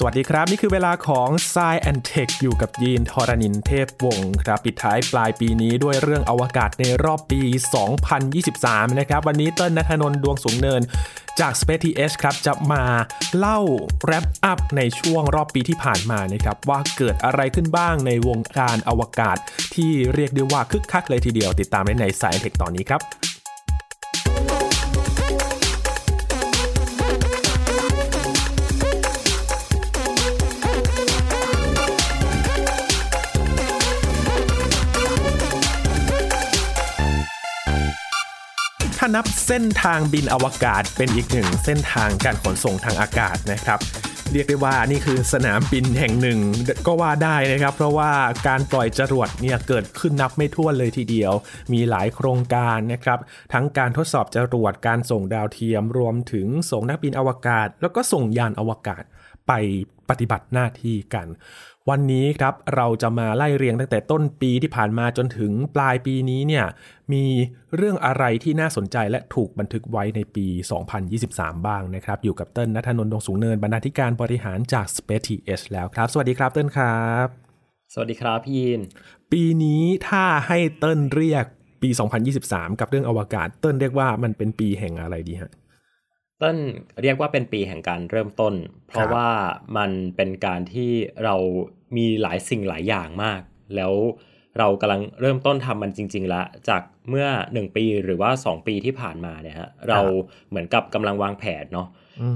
[0.00, 7.40] สวัสดีครับ นี่คือเวลาของ s ซแอนเทคอยู่กับยีนทอรณินเทพวงศ์ครับ ปิดท้ายปลายปีนี้ด้วยเรื่องอวกาศในรอบปี
[8.20, 10.82] 2023 นะครับ วันนี้เติ้ลนัทนนท์ดวงสูงเนิน
[11.40, 12.84] จาก Space TH ครับ จะมา
[13.36, 13.60] เล่า
[14.04, 19.36] แรปอัพในช่วงรอบปีที่ผ่านมานะครับ ว่าเกิดอะไรขึ้นบ้างในวงการอวกาศ
[19.74, 23.27] ที่เรียกได้ว่าคึกคักเลยทีเดียวติดตามได้ในสายเทคตอนนี้ครับ
[39.14, 43.78] นับเส้นทางบินอวกาศเป็นอีกหนึ่งเส้นทางการขนส่งทางอากาศนะครับ
[44.32, 46.38] เรียกได้ว่านี่คือสนามบินแห่งหนึ่ง
[46.86, 48.10] ก็ว่าได้นะครับ เพราะว่า
[48.48, 51.32] การปล่อยจรวดเนี่ยเกิดขึ้นนับไม่ถ้วนเลยทีเดียว
[51.72, 53.18] มีหลายโครงการนะครับ
[53.52, 59.02] ทั้งการทดสอบจรวดการส่งดาวเทียม รวมถึงส่งนักบินอวกาศ แล้วก็ส่งยานอวกาศ
[59.48, 59.52] ไป
[60.08, 61.26] ปฏิบัติหน้าที่กัน
[61.88, 66.64] วันนี้ครับเราจะมาไล่เรียงตั้งแต่ต้นปีที่ผ่านมาจนถึงปลายปีนี้เนี่ย
[67.12, 67.24] มี
[67.76, 70.46] เรื่องอะไรที่น่าสนใจและถูกบันทึกไว้ในปี
[71.06, 77.26] 2023 บ้างนะครับ อยู่กับเติ้ลนัทนนท์ดวงสูงเนินบรรณาธิการบริหารจาก Space TH แล้วครับ สวัสดีครับเติ้ลครับ
[77.92, 78.80] สวัสดีครับพี่ยิน
[79.32, 81.44] ปีนี้ถ้าให้เติ้ลเรียก
[81.82, 81.88] ปี
[82.34, 85.52] 2023 กับเรื่องอวกาศ เติ้ลเรียกว่ามันเป็นปีแห่งอะไรดีฮะ
[86.38, 86.58] เต้น
[87.02, 88.54] เรียกว่าเป็นปีแห่งการเริ่มต้น
[88.88, 89.28] เพราะว่า
[89.76, 90.90] มันเป็นการที่
[91.24, 91.36] เรา
[91.96, 93.40] มีหลายสิ่งหลายอย่างมาก
[93.76, 93.94] แล้ว
[94.58, 100.00] เรากำลังเริ่มต้นทำมันจริงๆแล้วจากเมื่อ 1 ปีหรือว่า 2 ปีที่ผ่านมาเนี่ยฮะเรา
[100.48, 101.88] เหมือนกับกำลังวางแผนเนาะ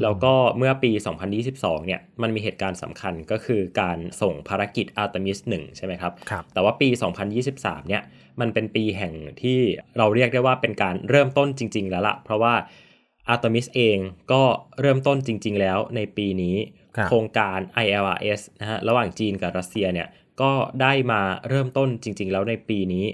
[0.03, 0.91] แล้วก็เมื่อปี
[1.39, 6.89] 2022 เนี่ย มันมีเหตุการณ์สำคัญก็คือการส่งภารกิจ Artemis 1ใช่ไหมครับครับแต่ว่าปี
[7.39, 8.03] 2023 เนี่ย
[8.41, 9.59] มันเป็นปีแห่งที่
[9.98, 12.55] เราเรียกได้ว่าเป็นการเริ่มต้นจริง ๆ แล้วละเพราะว่า
[13.33, 13.98] Artemis เอง
[14.33, 14.42] ก็
[14.81, 20.08] เริ่มต้นจริง ๆ แล้วในปีนี้ครับ โครงการ ILRS นะฮะระหว่างจีนกับรัสเซียเนี่ย
[20.42, 23.06] ก็ได้มาเริ่มต้นจริง ๆ แล้วในปีนี้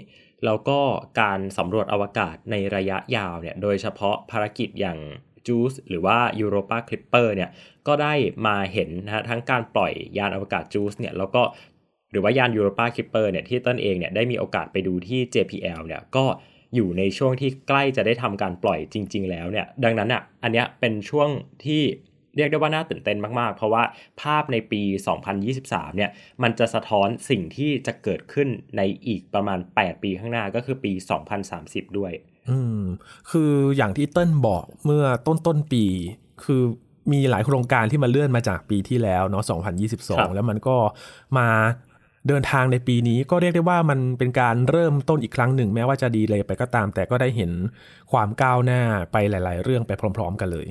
[0.45, 0.79] แล้วก็
[1.21, 4.99] การสำรวจอวกาศในระยะยาวเนี่ยโดยเฉพาะภารกิจอย่าง
[5.47, 7.49] JUICE หรือว่า Europa Clipper เนี่ย
[7.87, 8.13] ก็ได้
[8.47, 11.41] มาเห็นนะฮะทั้งการปล่อยยานอวกาศ JUICE เนี่ยแล้วก็
[12.11, 16.25] หรือว่ายาน Europa Clipper เนี่ยที่ต้นเองเนี่ยได้มีโอกาสไปดูที่ JPL เนี่ยก็
[16.75, 21.29] อยู่ในช่วงที่ใกล้จะได้ทำการปล่อยจริง ๆ แล้วเนี่ยดังนั้นอะอันเนี้ยเป็นช่วง
[21.65, 21.83] ที่
[22.39, 23.83] เรียกได้ว่าน่าตื่นเต้นมากๆ เพราะว่า
[24.21, 24.81] ภาพในปี
[25.39, 26.09] 2023 เนี่ย
[26.43, 30.91] มันจะสะท้อนสิ่งที่จะเกิดขึ้นในอีกประมาณ 8 ปีข้างหน้าก็คือปี
[31.45, 32.13] 2030 ด้วย
[32.49, 32.81] อืม
[33.31, 35.85] คืออย่างที่เติ้ลบอกเมื่อต้นต้นๆปี
[36.43, 36.61] คือ
[37.11, 39.75] มีหลายโครงการที่มาเลื่อนมาจากปีที่แล้วเนาะครับ
[40.29, 40.77] 2022 แล้วมันก็
[41.37, 41.47] มา
[42.27, 47.51] เดินทางในปีนี้ก็เรียกได้ว่ามันเป็นการเริ่มต้นอีกครั้งหนึ่ง แม้ว่าจะดีเลยไปก็ตาม แต่ก็ได้เห็น
[48.11, 50.67] ความก้าวหน้าไปหลาย ๆ เรื่องไปพร้อม ๆ กันเลย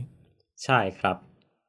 [0.64, 1.16] ใช่ครับ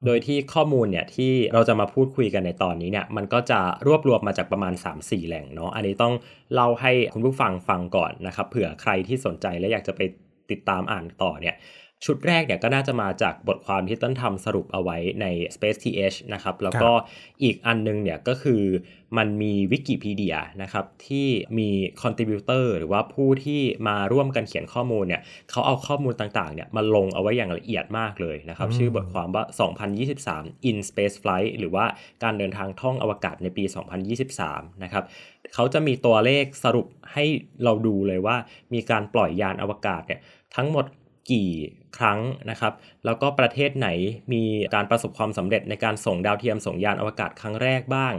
[0.06, 6.14] โดยที่ข้อมูลเนี่ยที่เราจะมาพูดคุยกันในตอนนี้เนี่ยมันก็จะรวบรวมมาจากประมาณ 3-4 แหล่งเนาะอันนี้ต้อง
[6.54, 10.02] เล่าให้คุณผู้ฟังฟังก่อนนะครับเผื่อใครที่สนใจและอยากจะไป
[10.52, 11.56] ติดตามอ่านต่อเนี่ย
[12.06, 16.92] ชุดแรกเนี่ยก็น่าจะมาจากบทความที่ต้นทำสรุปเอาไว้ใน Space TH นะครับ แล้วก็
[17.44, 18.64] อีกอันนึงเนี่ยก็คือ
[19.18, 21.28] มันมีวิกิพีเดียนะครับ ที่
[21.60, 21.70] มี
[22.02, 29.44] คอนทริบิวเตอร์หรือว่าผู้ที่มาร่วมกันเขียนข้อมูลเนี่ยเขาเอาข้อมูลต่างๆเนี่ยมาลงเอาไว้อย่างละเอียดมากเลยนะครับ ชื่อบทความว่า
[30.08, 31.86] 2023 in space flight หรือว่า
[32.24, 33.64] การเดินทางท่องอวกาศในปี
[34.24, 35.04] 2023 นะครับ
[35.54, 37.26] เขาจะมีตัวเลขสรุปให้
[37.64, 38.36] เราดูเลยว่า
[38.74, 40.20] มีการปล่อยยานอวกาศเนี่ย
[40.58, 40.86] ทั้งหมด
[41.32, 41.52] กี่
[41.98, 42.20] ครั้ง
[42.50, 42.74] นะครับ
[43.06, 43.90] แล้วก็ประเทศไหน
[44.34, 44.44] มี
[44.76, 48.14] การประสบความสำเร็จในการส่งดาวเทียมส่งยานอวกาศครั้งแรกบ้าง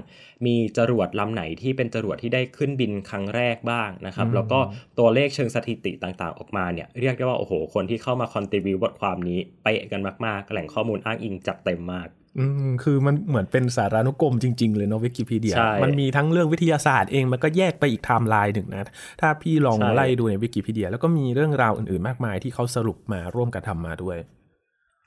[0.47, 4.59] มีจรวดลำไหนที่เป็นจรวดที่ได้ขึ้นบินครั้งแรกบ้างนะครับอืมแล้วก็
[4.99, 18.83] ตัวเลขเชิงสถิติต่างๆ ออกมาเนี่ยเรียกได้ว่าโอ้โห คนที่เข้ามา contribute บทความนี้เป๊ะกันมากๆ แหล่งข้อมูลอ้างอิงจัดเต็มมาก อืมคือมันเหมือนเป็นสารานุกรมจริง ๆ เลยเนาะวิกิพีเดียใช่มันมีทั้งเรื่องวิทยาศาสตร์เองมันก็แยกไปอีกไทม์ไลน์หนึ่งนะ
[19.21, 24.19] ถ้าพี่ลองใช่ไล่ดูในวิกิพีเดีย แล้วก็มีเรื่องราวอื่นๆมากมายที่เขาสรุปมาร่วมกันทำมาด้วย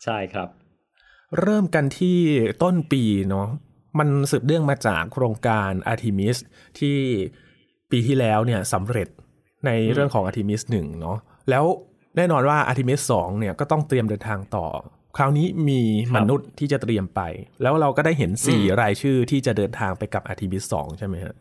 [0.03, 0.47] ใช่ครับ
[1.39, 2.17] เริ่มกันที่
[2.63, 3.47] ต้นปีเนาะ
[3.99, 6.37] มันสืบเรื่องมาจากโครงการ Artemis
[6.79, 6.97] ที่
[7.91, 9.07] ปีที่แล้วเนี่ยสำเร็จ
[9.65, 11.17] ในเรื่องของ Artemis 1เนาะ
[11.49, 11.65] แล้ว
[12.17, 14.67] แน่นอนว่า Artemis 2เนี่ยก็ต้องเตรียมเดินทางต่อ
[15.17, 17.21] คราวนี้มีครับมนุษย์ที่จะเตรียมไป
[17.61, 21.35] แล้วเราก็ได้เห็น4รายชื่อที่จะเดินทางไปกับ Artemis 2ใช่ไหมฮะ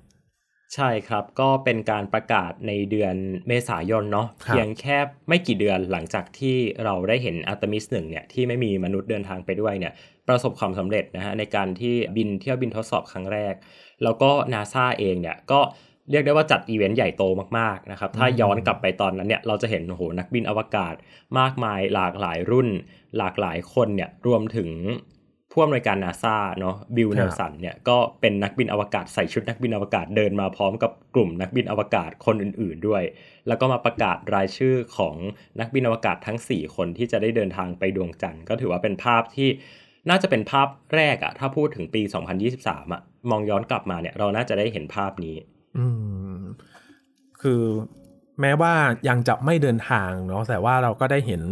[0.75, 3.15] ใช่ครับก็เป็นการประกาศในเดือน
[3.49, 4.97] เมษายนเนาะครับเพียงแค่
[5.29, 9.93] ไม่กี่เดือนหลังจากที่เราได้เห็นอาร์ทิมิสหนึ่งเนี่ยที่ไม่มีมนุษย์เดินทางไปด้วยเนี่ย
[10.29, 13.55] ประสบความสำเร็จนะฮะในการที่บินเที่ยวบินทดสอบครั้งแรก
[14.03, 17.25] แล้วก็นาซาเองเนี่ยก็เรียกได้ว่าจัดอีเวนต์ใหญ่โต
[17.59, 20.95] มากๆนะครับ ถ้าย้อนกลับไปตอนนั้นเนี่ยเราจะเห็นโอ้โหนักบินอวกาศ
[21.39, 22.69] มากมายหลากหลายรุ่น
[23.19, 24.71] หลากหลายคนเนี่ยรวมถึง
[25.55, 33.03] ผู้อำนวยการนาซาเนาะบิลเนลสันเนี่ยก็เป็นนักบินอวกาศใส่ชุดนักบินอวกาศเดินมาพร้อมกับกลุ่มนักบินอวกาศคนอื่น ๆด้วย
[33.49, 35.15] แล้วก็มาประกาศรายชื่อของ
[35.61, 39.49] นักบินอวกาศทั้ง 4 คนที่จะได้เดินทางไปดวงจันทร์ก็ถือว่าเป็นภาพที่
[40.09, 42.03] น่าจะเป็นภาพแรกอะถ้าพูดถึงปี
[42.49, 45.37] 2023อะมองย้อนกลับมาเนี่ยเราน่าจะได้เห็นภาพนี้
[45.77, 45.87] อื
[46.37, 46.41] ม
[47.43, 47.63] คือ
[48.41, 48.75] แม้ว่า
[49.09, 51.43] ยังจะไม่เดินทางเนาะแต่ว่าเราก็ได้เห็น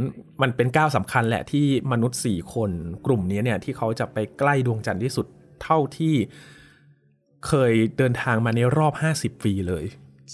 [0.42, 2.70] มันเป็นก้าวสำคัญแหละที่มนุษย์สี่คน
[3.06, 5.26] กลุ่มนี้เนี่ย ที่เขาจะไปใกล้ดวงจันทร์ที่สุด
[5.62, 6.14] เท่าที่
[7.46, 9.84] เคยเดินทางมาในรอบ 50 ปีเลย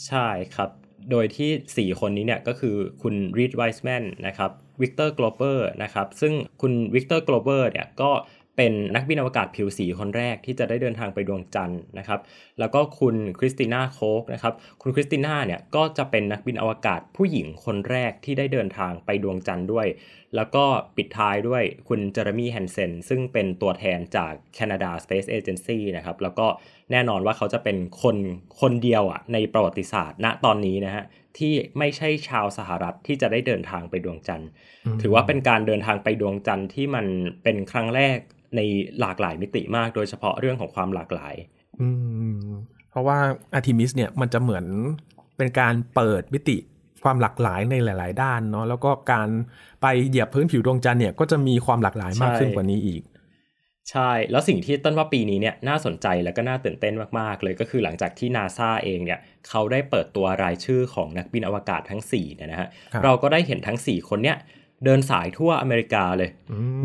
[0.06, 0.70] ใช่ครับ
[1.10, 4.50] โดยที่ 4 คนนี้เนี่ยก็คือคุณรีดไวส์แมนนะครับ
[4.82, 12.20] วิกเตอร์ โกลเวอร์นะครับ ซึ่งคุณวิกเตอร์ โกลเวอร์เนี่ยก็เป็นนักบินอวกาศผิวสีคนแรกที่จะได้เดินทางไปดวงจันทร์นะครับ
[12.58, 19.86] แล้วก็คุณคริสติน่าโคกนะครับ คุณคริสติน่าเนี่ยก็จะเป็นนักบินอวกาศผู้หญิงคนแรกที่ได้เดินทางไปดวงจันทร์ด้วย
[20.36, 20.64] แล้วก็
[20.96, 26.46] ปิดท้ายด้วยคุณเจเรมี่แฮนเซนซึ่งเป็นตัวแทนจาก Canada Space Agency นะครับ แล้วก็
[26.92, 28.16] แน่นอนว่าเขาจะเป็นคน
[28.60, 31.04] คนเดียวอะในประวัติศาสตร์ณตอนนี้นะฮะ
[31.38, 34.48] ที่ไม่ใช่ชาวสหรัฐที่จะได้เดินทางไปดวงจันทร์
[35.02, 37.06] ถือว่าเป็นการเดินทางไปดวงจันทร์ที่มัน
[37.42, 38.18] เป็นครั้งแรก
[38.56, 38.60] ใน
[39.00, 41.34] หลากหลายมิติมากโดยเฉพาะเรื่องของความหลากหลาย
[41.80, 41.88] อื
[42.36, 42.40] ม
[42.90, 43.18] เพราะว่า
[43.54, 44.64] อาร์ทิมิสเนี่ยมันจะเหมือน
[45.36, 46.56] เป็นการเปิดมิติ
[47.04, 49.28] ความหลากหลายในหลาย ๆ ด้านเนาะแล้วก็การ
[49.82, 53.02] ไปเหยียบพื้นผิวดวงจันทร์เนี่ยก็จะมีความหลากหลายมากขึ้นกว่านี้อีก
[53.90, 59.18] ใช่ แล้วสิ่งที่ต้นว่าปีนี้เนี่ยน่าสนใจแล้วก็น่าตื่นเต้นมาก ๆ เลยก็คือหลังจากที่นาซาเองเนี่ย
[59.48, 64.36] เขาได้เปิดตัวรายชื่อของนักบินอวกาศทั้ง4เนี่ยนะฮะครับเราก็ได้เห็นทั้ง 4 คนเนี่ย
[64.84, 66.30] เดินสายทั่วอเมริกาเลย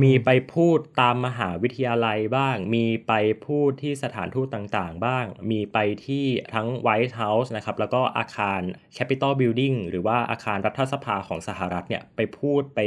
[0.04, 3.14] มีไปพูดตามมหาวิทยาลัยบ้าง มีไป
[3.46, 8.62] พูดที่สถานทูตต่างๆ บ้าง มีไปที่ทั้ง White House นะครับ แล้วก็อาคาร
[8.98, 12.80] Capitol Building หรือว่าอาคารรัฐสภาของสหรัฐเนี่ยไปพูดไป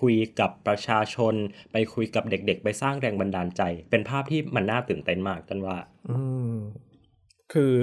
[0.00, 1.34] คุยกับประชาชน
[1.72, 5.76] ไปคุยกับเด็กๆ ไปสร้างแรงบันดาลใจ เป็นภาพที่มันน่าตื่นเต้นมากตันว่า
[6.10, 6.18] อื
[6.52, 6.54] ม
[7.52, 7.74] คือ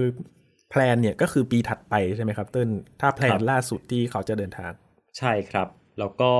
[0.69, 2.69] แพลนเนี่ยก็คือปีถัดไปใช่ไหมครับเติ้ล
[3.01, 4.71] ถ้าแพลครันบล่าสุดที่เขาจะเดินทาง
[5.17, 5.67] ใช่ครับ
[5.99, 6.31] แล้วก็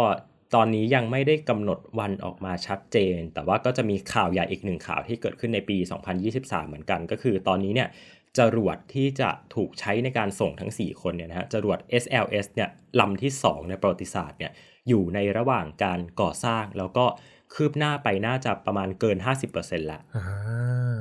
[0.55, 5.77] ตอนนี้ยังไม่ได้กำหนดวันออกมาชัดเจน แต่ว่าก็จะมีข่าวใหญ่อีกหนึ่งข่าวที่เกิดขึ้นในปี
[6.23, 7.89] 2023 เหมือนกัน ก็คือตอนนี้เนี่ย
[8.37, 12.69] จรวดที่จะถูกใช้ในการส่งทั้ง 4 คนเนี่ยนะฮะจรวด SLS เนี่ย
[12.99, 14.51] ลำที่ 2 ในประวัติศาสตร์เนี่ย
[14.87, 17.05] อยู่ในระหว่างการก่อสร้าง แล้วก็
[17.53, 19.17] คืบหน้าไปน่าจะประมาณเกิน
[19.53, 20.99] 50%แล้วอ่า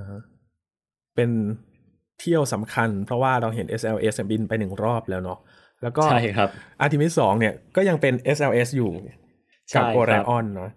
[1.14, 1.30] เป็น
[2.20, 5.38] เที่ยวสำคัญ เพราะว่าเราเห็น SLS บินไปหนึ่งรอบแล้วเนาะ
[5.82, 6.48] แล้วก็ใช่ครับ
[6.80, 8.90] อาร์ทิมิสสองเนี่ยก็ยังเป็น SLS อยู่
[9.70, 10.70] ใช่กับครับ Orion เนาะ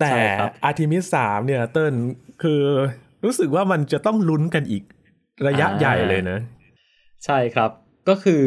[0.00, 1.94] แต่ใช่ครับอาร์ทิมิสสามเนี่ยเติ้ล
[2.42, 2.62] คือ
[3.24, 4.82] รู้สึกว่ามันจะต้องลุ้นกันอีก
[5.48, 6.38] ระยะใหญ่เลยนะ
[7.24, 7.70] ใช่ครับ
[8.08, 8.42] ก็คือ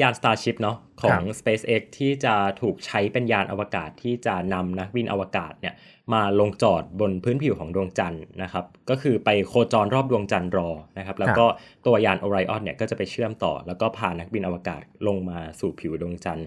[0.00, 5.74] ยาน Starship เนาะของครับ SpaceX ที่จะถูกใช้เป็นยานอวกาศที่จะนำนักบินอวกาศเนี่ย
[6.12, 11.46] มาลงจอดบนพื้นผิวของดวงจันทร์นะครับ ก็คือไปโคจรรอบดวงจันทร์รอนะครับ แล้วก็
[11.86, 16.46] ตัวยาน Orion เนี่ยก็จะไปเชื่อมต่อ แล้วก็พานักบินอวกาศลงมาสู่ผิวดวงจันทร์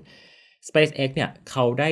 [0.68, 1.90] SpaceX เนี่ยเขาได้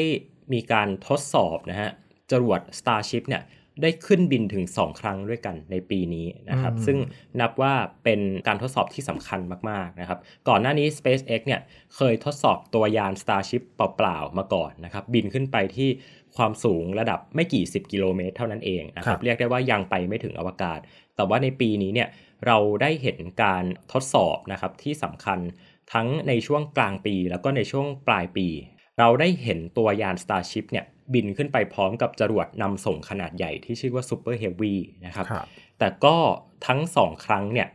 [0.54, 1.90] มีการทดสอบนะฮะ
[2.32, 3.44] จรวด Starship เนี่ย
[3.82, 6.98] ได้ขึ้นบินถึง 2 ครั้งด้วยกันในปีนี้นะครับอืมซึ่ง
[7.40, 9.40] นับว่าเป็นการทดสอบที่สำคัญ
[9.70, 11.62] มากๆนะครับ ก่อนหน้านี้ SpaceX เนี่ย
[11.96, 15.90] เคยทดสอบตัวยาน Starship เปล่าๆมาก่อนนะครับ บินขึ้นไปที่
[16.38, 20.80] ความสูงระดับไม่กี่ 10 กิโลเมตรเท่านั้นเองนะคครัรับบเรียกได้ว่ายังไปไม่ถึงอวกาศ
[21.16, 22.10] แต่ว่าในปีนี้เนี่ย
[22.46, 25.40] เราได้เห็นการทดสอบนะครับที่สำคัญ
[25.94, 28.48] ทั้งในช่วงกลางปีแล้วก็ในช่วงปลายปี
[29.00, 34.76] เราได้เห็นตัวยาน Starship เนี่ยบินขึ้นไปพร้อมกับจรวดนำส่งขนาดใหญ่ที่ชื่อว่า Super Heavy
[35.06, 35.46] นะครับครับ
[35.80, 36.16] แต่ก็
[36.68, 37.68] ทั้งสองครั้งเนี่ย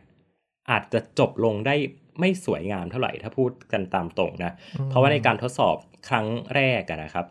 [0.71, 1.75] อาจจะจบลงได้
[2.19, 4.51] ไม่สวยงามเท่าไหร่ถ้าพูดกันตามตรงนะ
[4.89, 5.75] เพราะว่าในการทดสอบ
[6.09, 7.25] ครั้งแรกอะนะครับ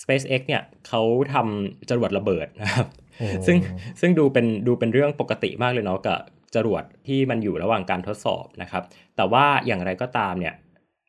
[0.00, 1.02] SpaceX เนี่ยเขา
[1.34, 2.86] ทำจรวดระเบิดนะครับ
[3.18, 3.56] โอ้ซึ่ง
[4.00, 6.18] ซึ่งดูเป็นดูเป็นเรื่องปกติมากเลยเนาะกับ
[6.54, 8.82] จรวดที่มันอยู่ระหว่างการทดสอบนะครับ
[9.16, 10.54] แต่ว่าอย่างไรก็ตามเนี่ย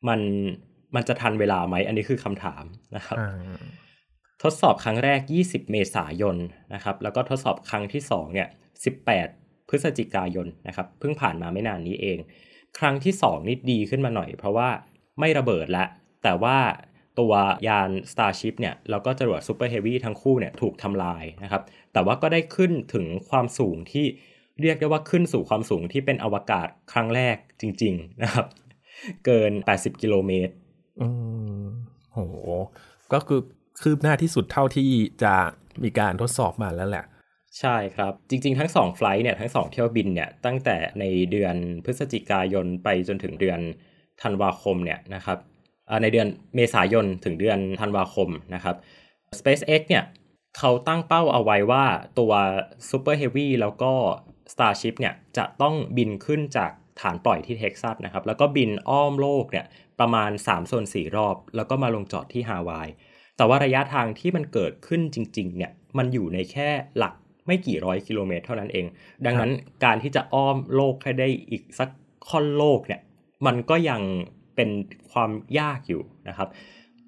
[0.08, 0.20] มัน
[0.94, 2.64] มันจะทันเวลาไหม อันนี้คือคำถาม
[2.96, 3.32] นะครับอ่า
[4.42, 6.36] ทดสอบครั้งแรก 20 เมษายน
[6.74, 8.48] นะครับ แล้วก็ทดสอบครั้งที่2เนี่ย
[9.12, 12.18] 18 พฤศจิกายนนะครับ เพิ่งผ่านมาไม่นานนี้เอง
[12.78, 14.68] ครั้งที่ 2 นี่ดีขึ้นมาหน่อย เพราะว่า
[15.20, 15.84] ไม่ระเบิดละ
[16.22, 16.58] แต่ว่า
[17.18, 17.32] ตัว
[17.68, 21.62] ยาน Starship เนี่ย แล้วก็จรวด Super Heavy ทั้งคู่เนี่ยถูกทำลายนะครับ
[21.92, 24.06] แต่ว่าก็ได้ขึ้นถึงความสูงที่
[24.60, 28.46] เรียกได้ว่าขึ้นสู่ความสูงที่เป็นอวกาศครั้งแรกจริง ๆ นะครับ
[29.26, 30.52] เกิน 80 กิโลเมตร
[31.00, 31.08] อื
[31.60, 31.64] ม
[32.12, 32.18] โห
[33.12, 33.40] ก็คือ
[33.82, 34.90] คืบหน้าที่สุดเท่าที่
[35.22, 35.34] จะ
[35.82, 37.04] มีการทดสอบมาแล้วแหละ
[37.60, 43.60] ใช่ครับ จริง ๆ ทั้งสองไฟล์เนี่ยทั้งสองเที่ยวบินเนี่ยตั้งแต่ในเดือนพฤศจิกายนไปจนถึงเดือน
[44.22, 45.38] ธันวาคมเนี่ยนะครับ
[46.02, 48.76] ในเดือนเมษายนถึงเดือนธันวาคมนะครับ
[49.38, 50.04] SpaceX เนี่ย
[50.58, 51.84] เขาตั้งเป้าเอาไว้ว่า
[52.18, 52.32] ตัว
[52.88, 53.92] Super Heavy แล้วก็
[54.52, 59.66] Starship เนี่ยจะต้องบินขึ้นจากฐานปล่อยที่เท็กซัสนะครับ แล้วก็บินอ้อมโลกเนี่ย
[60.00, 62.88] ประมาณ3ส่วน4รอบ แล้วก็มาลงจอดที่ฮาวาย
[63.36, 67.14] แต่ว่าระยะทางที่มันเกิดขึ้นจริง ๆ เนี่ย มันอยู่ในแค่หลัก
[67.46, 68.86] ไม่กี่ร้อยกิโลเมตรเท่านั้นเอง
[69.26, 69.52] ดังนั้น
[69.84, 71.88] การที่จะอ้อมโลกให้ได้อีกสัก
[72.28, 73.00] ค่อนโลกเนี่ย
[73.46, 74.02] มันก็ยัง
[74.56, 74.70] เป็น
[75.12, 76.48] ความยากอยู่นะครับ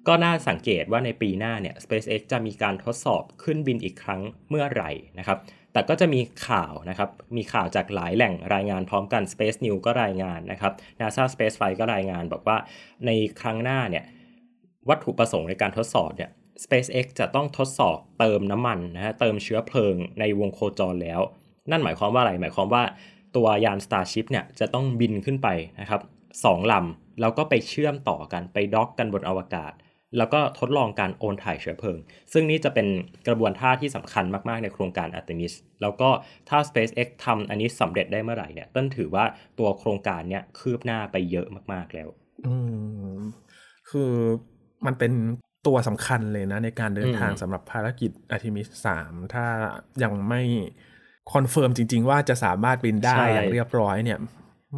[0.07, 5.37] ก็น่าสังเกตว่าในปีหน้าเนี่ย SpaceX จะมีการทดสอบขึ้นบินอีกครั้งเมื่อไหร่นะครับ
[5.73, 12.57] แต่ก็จะมีข่าวนะครับ มีข่าวจากหลายแหล่งรายงานพร้อมกัน Space News ก็รายงานนะครับ NASA Space Flight ก็รายงานบอกว่า
[13.05, 13.09] ใน
[13.41, 14.03] ครั้งหน้าเนี่ย
[14.89, 16.29] วัตถุประสงค์ในการทดสอบเนี่ย
[16.63, 21.21] SpaceX จะต้องทดสอบเติมน้ำมันนะฮะเติมเชื้อเพลิงในวงโคจรแล้ว
[21.71, 22.83] นั่นหมายความว่าอะไร หมายความว่า
[23.35, 25.47] ตัวยาน Starship เนี่ยจะต้องบินขึ้นไป
[25.79, 26.01] นะครับ
[26.45, 29.73] สองลำแล้วก็ไปเชื่อมต่อกันไปด็อกกันบนอวกาศ
[30.17, 31.99] แล้วก็ทดลองการโอนถ่ายเชื้อเพลิง
[32.33, 32.87] ซึ่งนี่จะเป็น
[33.27, 36.09] กระบวนท่าที่สำคัญมากๆในโครงการ Artemis แล้วก็
[36.49, 39.25] ถ้า SpaceX ทำอันนี้สำเร็จได้เมื่อไหร่เนี่ยต้นถือว่า
[39.59, 42.07] ตัวโครงการเนี่ยคืบหน้าไปเยอะมากๆแล้ว
[42.47, 42.55] อื
[43.17, 43.19] ม
[43.89, 44.11] คือ
[44.85, 45.11] มันเป็น
[45.67, 48.69] ตัวสำคัญเลยนะในการเดินทางสำหรับภารกิจ Artemis
[49.01, 49.45] 3ถ้า
[50.03, 50.41] ยังไม่
[51.33, 54.19] คอนเฟิร์มจริง ๆ ว่าจะสามารถบินได้ใช่อย่างเรียบร้อยเนี่ย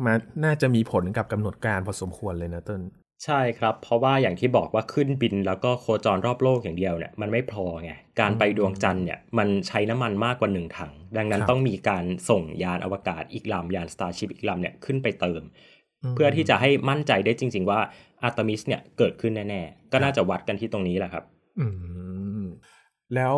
[0.05, 2.81] มันน่าจะมีผลกับกำหนดการพอสมควรเลยนะต้น
[3.25, 15.41] ใช่ครับ เพราะว่าอย่างที่บอกว่าขึ้นบินแล้วก็โคจรรอบโลกอย่างเดียวเนี่ยมันไม่พอไง การไปดวงจันทร์เนี่ยมันใช้น้ำมันมากกว่าหนึ่งถัง ดังนั้นครับต้องมีการส่งยานอวกาศอีกลำยาน Starship อีกลำเนี่ยขึ้นไปเติ
[16.03, 17.79] มเพื่อที่จะให้มั่นใจได้จริง ๆ ว่า
[18.27, 21.23] Artemis เนี่ยเกิดขึ้นแน่ ๆ ก็น่าจะวัดกันที่ตรงนี้แหละครับ
[21.59, 21.67] อื
[22.41, 22.43] ม
[23.15, 23.37] แล้ว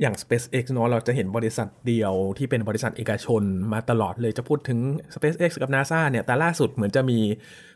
[0.00, 4.78] อย่าง SpaceX เนอะเราจะเห็นบริษัทเดียวที่เป็นบริษัทเอกชนมาตลอดเลยจะพูดถึง
[5.14, 7.18] SpaceX กับ NASA เนี่ย แต่ล่าสุดเหมือนจะมี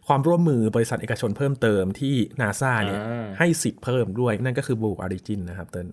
[0.09, 5.88] ความร่วมมือบริษัทเอกชนเพิ่มเติมที่ NASA เนี่ยอ่าให้สิทธิ์เพิ่มด้วยนั่นก็คือ Blue Origin นะครับเติ้ล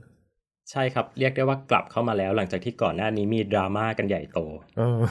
[0.71, 4.39] ใช่ครับ เรียกได้ว่ากลับเข้ามาแล้ว หลังจากที่ก่อนหน้านี้มีดราม่ากันใหญ่โต
[4.77, 5.01] เออ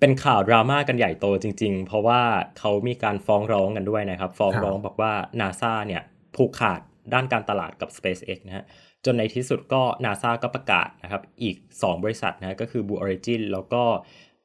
[0.00, 2.20] เป็นข่าวดราม่ากันใหญ่โตจริง ๆ เพราะว่า
[2.58, 6.02] เขามีการฟ้องร้องกันด้วยนะครับ ฟ้องร้องบอกว่า NASA เนี่ย
[6.36, 6.80] ผูกขาด
[7.14, 8.64] ด้านการตลาดกับ SpaceX นะฮะ
[9.04, 13.82] จนในที่สุดก็ NASA ก็ประกาศนะครับ อีก 2 บริษัทนะก็คือ Blue Origin แล้วก็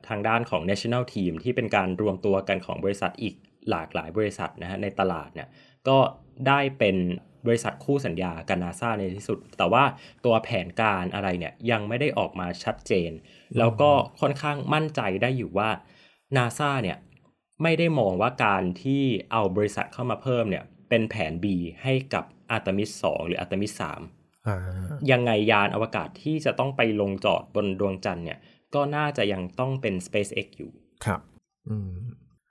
[0.08, 3.36] ทางด้านของ National Team ที่เป็นการรวมตัวกันของบริษัทอีก
[3.70, 5.48] หลากหลายบริษัทนะฮะในตลาดเนี่ย
[5.88, 5.98] ก็
[6.48, 6.98] ได้เป็น
[7.48, 9.84] บริษัทคู่สัญญากับ NASA ในที่สุด แต่ว่า
[10.26, 13.12] ตัวแผนการอะไรเนี่ยยังไม่ได้ออกมาชัดเจน
[13.58, 15.70] แล้วก็ค่อนข้างมั่นใจได้อยู่ว่า
[16.38, 16.98] NASA เนี่ย
[17.64, 21.46] ไม่ได้มองว่าการที่เอาบริษัทเข้ามาเพิ่มเนี่ยเป็นแผน B
[21.84, 22.24] ให้กับ
[22.56, 24.19] Artemis 2หรือ Artemis 3
[25.12, 28.40] ยังไงยานอวกาศที่จะต้องไปลงจอดบนดวงจันทร์เนี่ย
[28.76, 30.72] ก็น่าจะยังต้องเป็น SpaceX อยู่
[31.06, 31.20] ครับ
[31.70, 31.92] อืม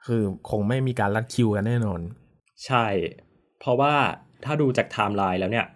[0.07, 2.01] คือคงไม่มีการลัดคิวกันแน่นอน
[2.67, 2.87] ใช่
[3.61, 3.95] เพราะว่า
[4.45, 5.67] ถ้าดูจากไทม์ไลน์แล้วเนี่ย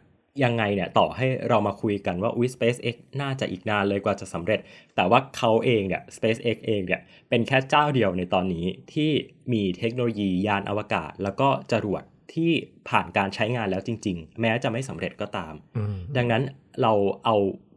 [0.44, 4.60] ยังไงเนี่ยต่อให้เรามาคุยกันว่าอุ้ย SpaceX น่าจะอีกนานเลยกว่าจะสำเร็จ
[4.96, 9.10] แต่ว่าเขาเองเนี่ย SpaceX เองเนี่ย เป็นแค่เจ้าเดียวในตอนนี้ที่
[9.52, 12.02] มีเทคโนโลยียานอวกาศ แล้วก็จรวด
[12.34, 12.50] ที่
[12.88, 16.42] ผ่านการใช้งานแล้วจริง ๆ แม้จะไม่สำเร็จก็ตามอืมดังนั้น
[16.82, 16.92] เรา
[17.24, 17.36] เอา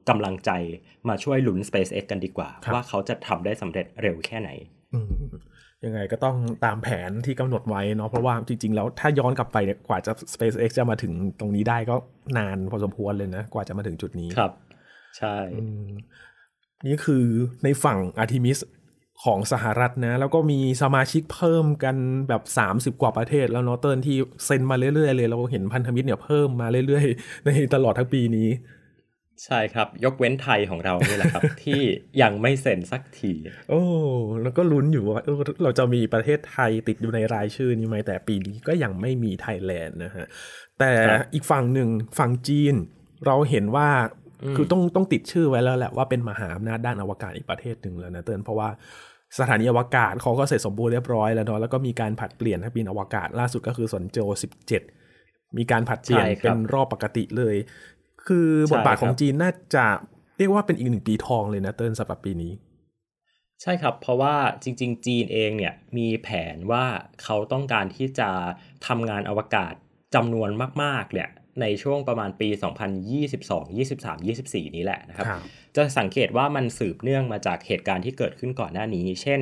[0.10, 0.52] กำลังใจ
[1.10, 4.50] มาช่วยลุ้น SpaceX กันดีกว่าครับว่าเขาจะทำได้สำเร็จเร็วแค่ไหน
[4.94, 5.26] อืม
[5.86, 11.96] ยังไงก็ต้องตามแผนที่กำหนดไว้เนาะเพราะว่าจริง ๆ แล้วถ้าย้อนกลับไปเนี่ยกว่าจะ SpaceX จะมาถึงตรงนี้ได้ก็
[12.38, 14.52] นานพอสมควรเลยนะ กว่าจะมาถึงจุดนี้ครับ
[15.18, 15.88] ใช่อืม
[16.88, 17.26] นี่คือ
[17.64, 18.58] ในฝั่งอาร์ทิมิส
[19.24, 21.96] ของสหรัฐนะ แล้วก็มีสมาชิกเพิ่มกัน
[22.30, 22.44] แบบ
[22.96, 28.50] 30 กว่าประเทศแล้วเนาะเติร์นที่เซ็นมาเรื่อยๆเลย เราเห็นพันธมิตรเนี่ยเพิ่มมาเรื่อยๆ ในตลอดทั้งปีนี้
[29.46, 31.82] ใช่ครับ ยกเว้นไทยของเรานี่แหละครับ ที่
[32.22, 33.34] ยังไม่เซ็นสักที
[33.70, 33.82] โอ้
[34.44, 40.26] แล้วก็ลุ้นอยู่ว่าเออเราจะมีประเทศไทยติดอยู่ในรายชื่อนี้ไหมแต่ปีนี้ก็ยังไม่มีไทยแลนด์นะฮะ
[40.80, 42.76] แต่ครับอีกฝั่งหนึ่งฝั่งจีน
[43.26, 44.25] เราเห็นว่าอืม
[44.56, 48.70] คือต้องต้องติดชื่อไว้แล้วแหละว่าเป็นมหาอำนาจด้านอวกาศอีกประเทศหนึ่งแล้วนะเติ้ลเพราะว่า
[49.40, 54.20] สถานีอวกาศเขาก็เสร็จสมบูรณ์เรียบร้อยแล้วเนาะแล้วก็มีการผัดเปลี่ยนให้บินอวกาศล่าสุดก็คือสนโจ
[54.92, 57.56] 17 มีการผัดเปลี่ยนใช่ครับเป็นรอบปกติเลย
[58.28, 59.86] คือบทบาทใช่ครับของจีนน่าจะ
[60.38, 62.54] เรียกว่าเป็นอีกหนึ่งปีทองเลยนะเติ้ลสำหรับปีนี้
[63.62, 66.86] ใช่ครับ เพราะว่าจริง ๆ จีนเองเนี่ยมีแผนว่า
[67.24, 68.30] เขาต้องการที่จะ
[68.88, 69.74] ทำงานอวกาศ
[70.16, 70.50] จำนวน
[70.84, 71.30] มากๆเนี่ย
[71.62, 72.50] ในช่วงประมาณปี
[73.14, 75.42] 2022 23 24 นี้แหละนะครับครับ
[75.76, 79.40] จะสังเกตว่ามันสืบเนื่องมาจากเหตุการณ์ที่เกิดขึ้นก่อนหน้านี้ เช่น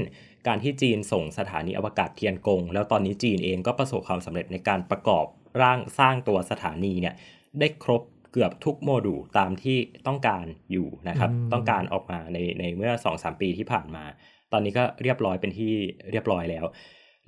[0.47, 5.25] การที่จีนส่งสถานีอวกาศเทียนกง แล้วตอนนี้จีนเองก็ประสบความสำเร็จในการประกอบ
[5.61, 7.15] ร่างสร้างตัวสถานีเนี่ย
[7.59, 8.01] ได้ครบ
[8.31, 9.77] เกือบทุกโมดูลตามที่
[10.07, 14.03] ต้องการอยู่นะครับอืมต้องการออกมาในในเมื่อ 2-3 ปีที่ผ่านมา
[14.51, 15.73] ตอนนี้ก็เรียบร้อยเป็นที่
[16.11, 16.65] เรียบร้อยแล้ว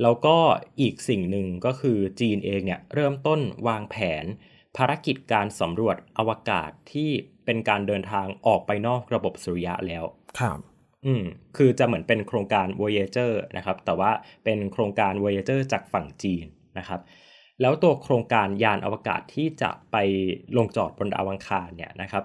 [0.02, 0.38] แล้วก็
[0.82, 4.26] อีกสิ่งหนึ่งก็คือจีนเองเนี่ยเริ่มต้นวางแผน
[4.78, 7.10] ภารกิจการสำรวจอวกาศที่
[7.46, 10.04] เป็นการเดินทางออกไปนอกระบบสุริยะแล้ว
[10.40, 10.60] ครับ
[11.06, 11.24] อืม
[11.58, 14.12] คือจะเหมือนเป็นโครงการ Voyager นะครับ แต่ว่า
[14.44, 16.46] เป็นโครงการ Voyager จากฝั่งจีน
[16.78, 17.02] นะครับ
[17.62, 19.96] แล้วตัวโครงการยานอวกาศที่จะไป
[20.58, 22.24] ลงจอดบนดาวอังคารเนี่ยนะครับ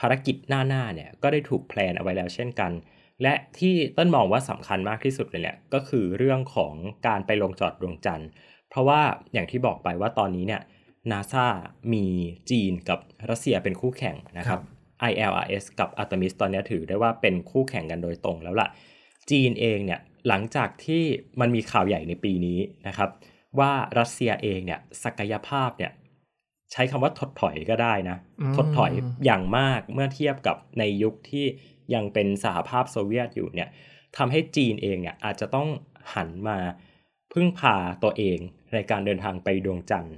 [0.00, 2.72] ภารกิจหน้าๆเนี่ยก็ได้ถูกแพลนเอาไว้แล้วเช่นกัน
[3.22, 6.74] และที่ต้นมองว่าสำคัญมากที่สุดเลยเนี่ยก็คือเรื่องของ
[7.06, 8.28] การไปลงจอดดวงจันทร์
[8.70, 9.00] เพราะว่า
[9.32, 10.60] อย่างที่บอกไปว่าตอนนี้เนี่ย
[11.10, 11.46] นาซา
[11.92, 12.06] มี
[12.50, 12.98] จีนกับ
[13.30, 14.60] รัสเซียเป็นคู่แข่งนะครับ
[15.10, 18.68] ILRS กับ Artemis ตอนนี้ถือได้ว่าเป็นคู่แข่งกันโดยตรงแล้วล่ะ
[19.30, 21.02] จีนเองเนี่ยหลังจากที่
[21.40, 23.10] มันมีข่าวใหญ่ในปีนี้นะครับ
[23.58, 25.92] ว่ารัสเซียเองเนี่ยศักยภาพเนี่ย
[26.72, 28.92] ใช้คำว่าถดถอยก็ได้นะอืมถดถอย
[29.24, 31.46] อย่างมากเมื่อเทียบกับในยุคที่
[31.94, 33.68] ยังเป็นสหภาพโซเวียตอยู่เนี่ย
[34.16, 35.68] ทำให้จีนเองเนี่ยอาจจะต้อง
[36.14, 36.58] หันมา
[37.32, 38.38] พึ่งพาตัวเอง
[38.74, 40.16] ในการเดินทางไปดวงจันทร์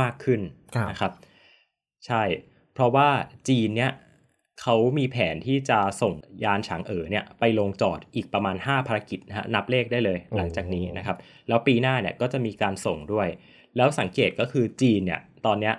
[0.00, 0.40] มากขึ้น
[0.74, 1.12] ครับนะครับ
[2.06, 2.22] ใช่
[2.74, 3.08] เพราะว่า
[3.48, 3.92] จีนเนี่ย
[4.62, 11.16] เขามีแผนที่จะส่งยานฉางเอ๋อเนี่ยไปลงจอดอีกประมาณ 5 ภารกิจนะฮะนับเลขได้เลยหลังจากนี้นะครับ
[11.48, 13.28] แล้วปีหน้าเนี่ยก็จะมีการส่งด้วย
[13.76, 15.74] แล้วสังเกตก็คือจีนเนี่ยตอนเนี้ย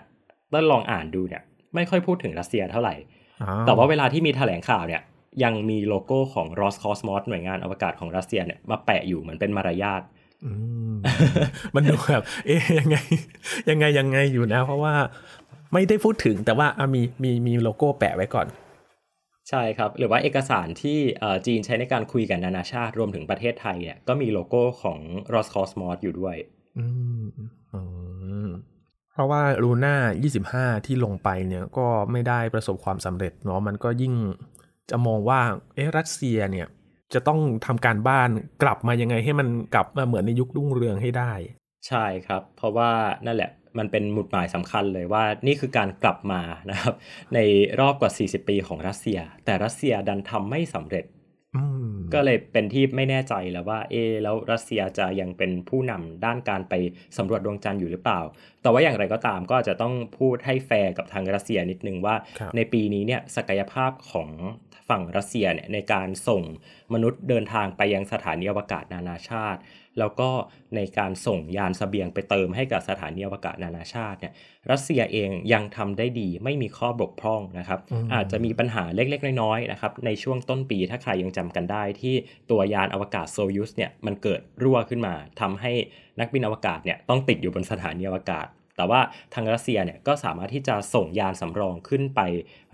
[0.54, 1.44] ต้นลองอ่านดูเนี่ย
[1.76, 2.96] ไม่ค่อยพูดถึงรัสเซียเท่าไหร่
[3.42, 5.02] อ๋อแต่ว่าเวลาที่มีแถลงข่าวเนี่ย
[5.44, 10.13] ยังมีโลโก้ของ Roscosmos หน่วยงานอวกาศของรัสเซียเนี่ยมาแปะอยู่เหมือนเป็นมารยาทอื
[10.92, 10.94] ม
[11.76, 12.98] มันดูแบบเอ๊ยยังไง
[13.70, 14.94] ยังไงยังไงอยู่นะ เพราะว่า
[15.74, 18.48] ไม่ได้พูดถึงแต่ว่าอะมีมีมีโลโก้แปะไว้ก่อน
[19.50, 25.00] ใช่ครับ หรือว่าเอกสารที่เอ่อจีนใช้ในการคุยกับนานาชาติรวมถึงประเทศไทยเนี่ยก็มีโลโก้ของ
[25.34, 26.36] Roscosmos อยู่ด้วย
[26.78, 26.86] อื
[27.24, 27.26] ม
[27.74, 27.82] อื
[28.48, 28.50] ม
[29.14, 29.96] เพราะว่าลูน่า
[30.74, 34.14] 25 ที่ลงไปเนี่ยก็ไม่ได้ประสบความสำเร็จเนาะมันก็ยิ่ง
[34.90, 35.40] จะมองว่า
[35.76, 36.68] เอ๊ะรัสเซียเนี่ย
[37.14, 38.30] จะต้องทำการบ้าน
[38.64, 41.32] กลับมายังไงให้มันกลับมาเหมือนในยุครุ่งเรืองให้ได้
[41.88, 42.92] ใช่ครับ เพราะว่า
[43.26, 46.94] นั่นแหละมันเป็นหมุดหมายสำคัญเลยว่านี่คือการกลับมานะครับ
[47.34, 47.40] ใน
[47.80, 51.06] รอบกว่า 40 ปีของรัสเซีย แต่รัสเซียดันทำไม่สำเร็จ
[51.56, 56.74] อืมก็เลยเป็นที่ไม่แน่ใจแล้วว่า เอะแล้วรัสเซียจะยังเป็นผู้นำด้านการไป
[57.18, 58.20] สำรวจดวงจันทร์อยู่หรือเปล่า
[58.64, 64.30] แต่ว่าอย่างไรก็ตามก็อาจจะต้องพูดให้แฟร์กับทางรัสเซียนิดนึงว่าครับในปีนี้เนี่ยศักยภาพของ
[64.90, 66.44] ฝั่งรัสเซียเนี่ยในการส่ง
[66.94, 69.62] มนุษย์เดินทางไปยังสถานีอวกาศนานาชาติ
[70.00, 70.30] แล้วก็
[70.76, 74.34] ในการส่งยานเสบียงไปเติมให้กับสถานีอวกาศนานาชาติเนี่ย
[74.72, 82.16] รัสเซียเองยังทำได้ดีไม่มีข้อบกพร่องนะครับอืมอาจจะมีปัญหาเล็กๆ น้อยๆนะครับในช่วงต้นปีถ้าใครยังจำกันได้ที่
[82.52, 85.74] ตัวยานอวกาศโซยุสเนี่ยมันเกิดรั่วขึ้นมาทำให้
[86.20, 88.48] นักบินอวกาศเนี่ยต้องติดอยู่บนสถานีอวกาศ
[88.78, 89.00] แต่ว่า
[89.34, 92.22] ทางรัสเซียเนี่ยก็สามารถที่จะส่งยานสำรองขึ้นไป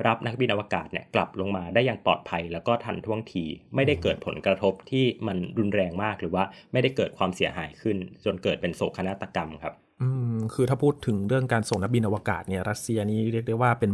[0.07, 13.91] รับนักบินอวกาศเนี่ยกลับลงมาได้อย่างปลอดภัย แล้วก็ทันท่วงที ไม่ได้เกิดผลกระทบที่มันรุนแรงมากหรือว่าไม่ได้เกิดความเสียหายขึ้น จนเกิดเป็นโศกนาฏกรรมครับอืมคือถ้าพูดถึงเรื่องการส่งนักบินอวกาศเนี่ยรัสเซียนี่เรียกได้ว่าเป็น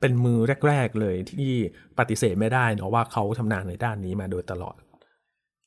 [0.00, 1.52] เป็นมือแรก ๆ เลยที่
[1.98, 4.76] ปฏิเสธไม่ได้เนาะว่าเขาชำนาญในด้านนี้มาโดยตลอด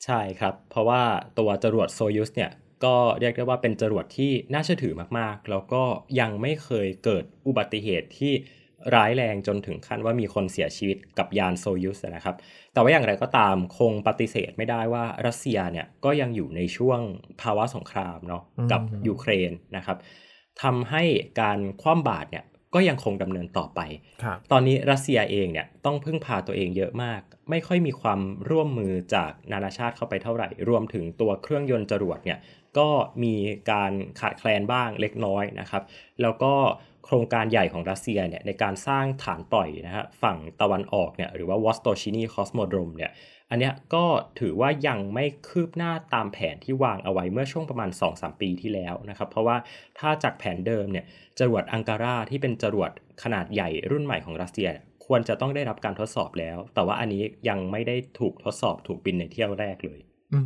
[0.04, 1.02] ใช่ครับ เพราะว่า
[1.38, 2.50] ตัวจรวดโซยุสเนี่ย
[2.84, 5.82] ก็เรียกได้ว่าเป็นจรวดที่น่าเชื่อถือมากๆ แล้วก็
[6.20, 8.32] ยังไม่เคยเกิดอุบัติเหตุที่
[8.94, 12.36] ร้ายแรงจนถึงขั้นว่ามีคนเสียชีวิตกับยานโซยุสนะครับ
[12.72, 17.00] แต่ว่าอย่างไรก็ตามคงปฏิเสธไม่ได้ว่ารัสเซียเนี่ยก็ยังอยู่ในช่วง
[17.40, 19.98] ภาวะสงครามเนาะกับอืมยูเครนนะครับ
[20.62, 21.02] ทำให้
[21.40, 23.80] การคว่ำบาตรเนี่ย ก็ยังคงดำเนินต่อไป
[24.22, 32.38] ครับตอนนี้รัสเซียเองเนี่ยต้องพึ่งพาตัวเองเยอะมาก ไม่ค่อยมีความร่วมมือจากนานาชาติเข้าไปเท่าไหร่ รวมถึงตัวเครื่องยนต์จรวดเนี่ย
[32.78, 32.88] ก็
[33.22, 33.34] มี
[33.70, 35.82] การขาดแคลนบ้างเล็กน้อยนะครับ
[36.22, 36.54] แล้วก็
[37.04, 43.12] โครงการใหญ่ของรัสเซียเนี่ยในการสร้างฐานปล่อยนะฮะฝั่งตะวันออกเนี่ยหรือว่า Vostochny Cosmodrome เนี่ย
[43.50, 44.04] อันเนี้ยก็
[44.40, 49.56] ถือว่ายังไม่คืบหน้าตามแผนที่วางเอาไว้เมื่อช่วงประมาณ 2-3 ปีที่แล้วนะครับ เพราะว่า
[49.98, 51.04] ถ้าจากแผนเดิมเนี่ย
[51.38, 52.90] จรวดอังการาที่เป็นจรวด
[53.22, 60.00] ขนาดใหญ่รุ่นใหม่ของรัสเซียเนี่ยควรจะต้องได้รับการทดสอบแล้ว แต่ว่าอันนี้ยังไม่ได้ถูกทดสอบถูกบินในเที่ยวแรกเลย
[60.34, 60.38] อื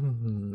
[0.52, 0.54] ม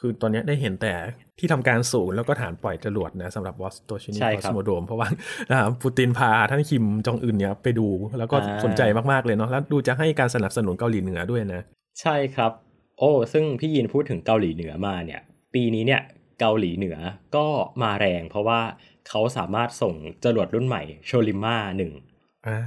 [0.00, 0.94] คือตอนเนี้ยได้เห็นแต่
[1.38, 5.08] ที่ทำการศูนย์แล้วก็ฐานปล่อยจรวดนะสำหรับวอสโตชินีใช่คคอรัสบโมโดม เพราะว่า
[5.52, 7.86] อ่าปูตินพาท่านคิมจองอึนเนี่ยไปดู
[8.18, 8.82] แล้วก็อ่าสนใจ
[9.12, 11.62] มาก ๆ เลยเนาะแล้วดูจะให้การสนับสนุนเกาหลีเหนือด้วยนะ
[12.00, 12.52] ใช่ครับ
[12.98, 15.20] โอ้ซึ่งพี่ยินพูดถึงเกาหลีเหนือมาเนี่ย
[15.54, 16.02] ปีนี้เนี่ย
[16.40, 16.96] เกาหลีเหนือ
[17.36, 17.46] ก็
[17.82, 18.60] มาแรง เพราะว่า
[19.08, 21.92] เขาสามารถส่งจรวดรุ่นใหม่โชลิมาหนึ่ง
[22.46, 22.58] อ่า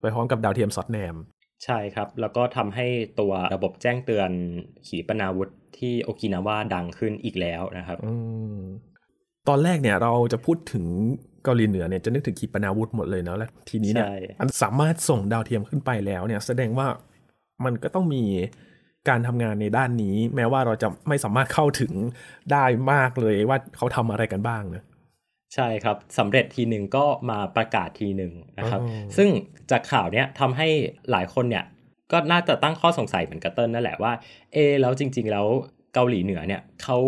[0.00, 1.16] ไปพร้อมกับดาวเทียมสอดแนม
[1.64, 2.86] ใช่ครับ แล้วก็ทำให้
[3.20, 4.30] ตัวระบบแจ้งเตือน
[4.86, 8.12] ขีปนาวุธที่โอกินาวาดังขึ้นอีกแล้วนะครับอื
[8.56, 8.58] ม
[9.48, 10.84] ตอนแรกเนี่ยเราจะพูดถึง
[11.44, 16.86] เกาหลีเหนือเนี่ยจะนึกถึงขีปนาวุธหมดเลยเนาะแล้วทีนี้เนี่ยใช่มันสามารถส่งดาวเทียมขึ้นไปแล้วเนี่ย แสดงว่า
[17.64, 18.24] มันก็ต้องมี
[19.08, 21.92] การทำงานในด้านนี้ แม้ว่าเราจะไม่สามารถเข้าถึง
[22.52, 24.82] ได้มากเลยว่าเขาทำอะไรกันบ้างนะ
[25.54, 28.80] ใช่ครับสำเร็จทีหนึ่งก็มาประกาศทีหนึ่งนะครับ
[29.16, 29.28] ซึ่ง
[29.70, 30.68] จากข่าวเนี้ยทำให้
[31.10, 31.64] หลายคนเนี่ย
[32.12, 34.12] ก็น่าจะตั้งข้อสงสัยเหมือนกับเติ้ลนั่นแหละว่า
[34.52, 35.46] เอแล้วจริง ๆ แล้ว
[35.94, 36.98] เกาหลีเหนือเนี่ยเขา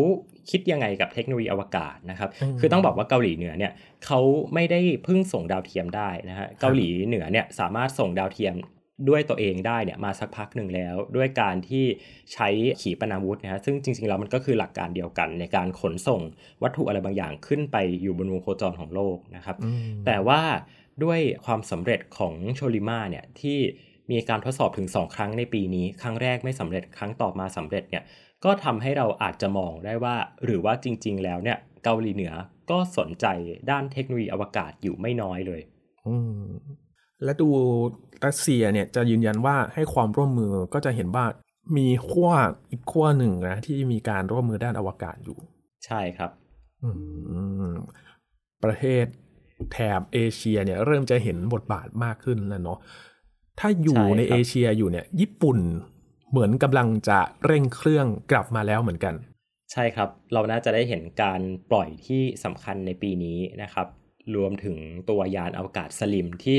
[0.50, 3.72] คิดยังไงกับเทคโนโลยีอวกาศนะครับ คือต้องบอกว่าเกาหลีเหนือเนี่ย
[4.06, 4.20] เขา
[4.54, 8.54] ไม่ได้พึ่งส่งดาวเทียมได้นะฮะ เกาหลีเหนือเนี่ยสามารถส่งดาวเทียม
[9.08, 11.84] ด้วยตัวเองได้เนี่ยมาสักพักหนึ่งแล้ว ด้วยการที่
[12.32, 12.48] ใช้
[12.80, 16.20] ขีปนาวุธนะฮะซึ่งจริงๆแล้วมันก็คือหลักการเดียวกันในการขนส่ง
[16.62, 19.56] วัตถุอะไรบางอย่างขึ้นไปอยู่บนวงโคจรของโลกนะครับ
[20.06, 20.42] แต่ว่า
[21.04, 23.58] ด้วยความสำเร็จของโชลิมาเนี่ยที่
[24.10, 28.02] มีการทดสอบถึง 2 ครั้งในปีนี้ ครั้งแรกไม่สำเร็จครั้งต่อมาสำเร็จเนี่ย
[28.44, 32.32] ก็ทำให้เราอาจจะมองได้ว่า หรือว่าจริง ๆ แล้วเนี่ยเกาหลีเหนือ
[32.70, 33.26] ก็สนใจ
[33.70, 35.60] ด้านเทคโนโลยีอวกาศอยู่ไม่น้อยเลย
[36.06, 36.14] อื
[36.46, 36.48] ม
[37.24, 37.48] และดู
[38.26, 41.24] รัสเซียเนี่ยจะยืนยันว่าให้ความร่วมมือก็จะเห็นว่า
[41.76, 42.30] มีขั้ว
[42.70, 45.38] อีกขั้วหนึ่งนะที่มีการร่วมมือด้านอวกาศอยู่
[45.86, 46.30] ใช่ครับ
[46.82, 46.90] อื
[47.70, 47.74] ม
[48.64, 49.06] ประเทศ
[49.72, 52.78] แถบเอเชียเนี่ยเริ่มจะเห็นบทบาทมากขึ้นแล้วเนาะ
[53.60, 55.58] ถ้าอยู่ในเอเชียอยู่เนี่ย ญี่ปุ่น
[56.30, 59.14] เหมือนกำลังจะเร่งเครื่องกลับมาแล้วเหมือนกัน
[59.72, 63.86] ใช่ครับ เราน่าจะได้เห็นการปล่อยที่สำคัญในปีนี้นะครับ
[64.36, 64.76] รวมถึง
[65.10, 66.58] ตัวยานอวกาศสลิมที่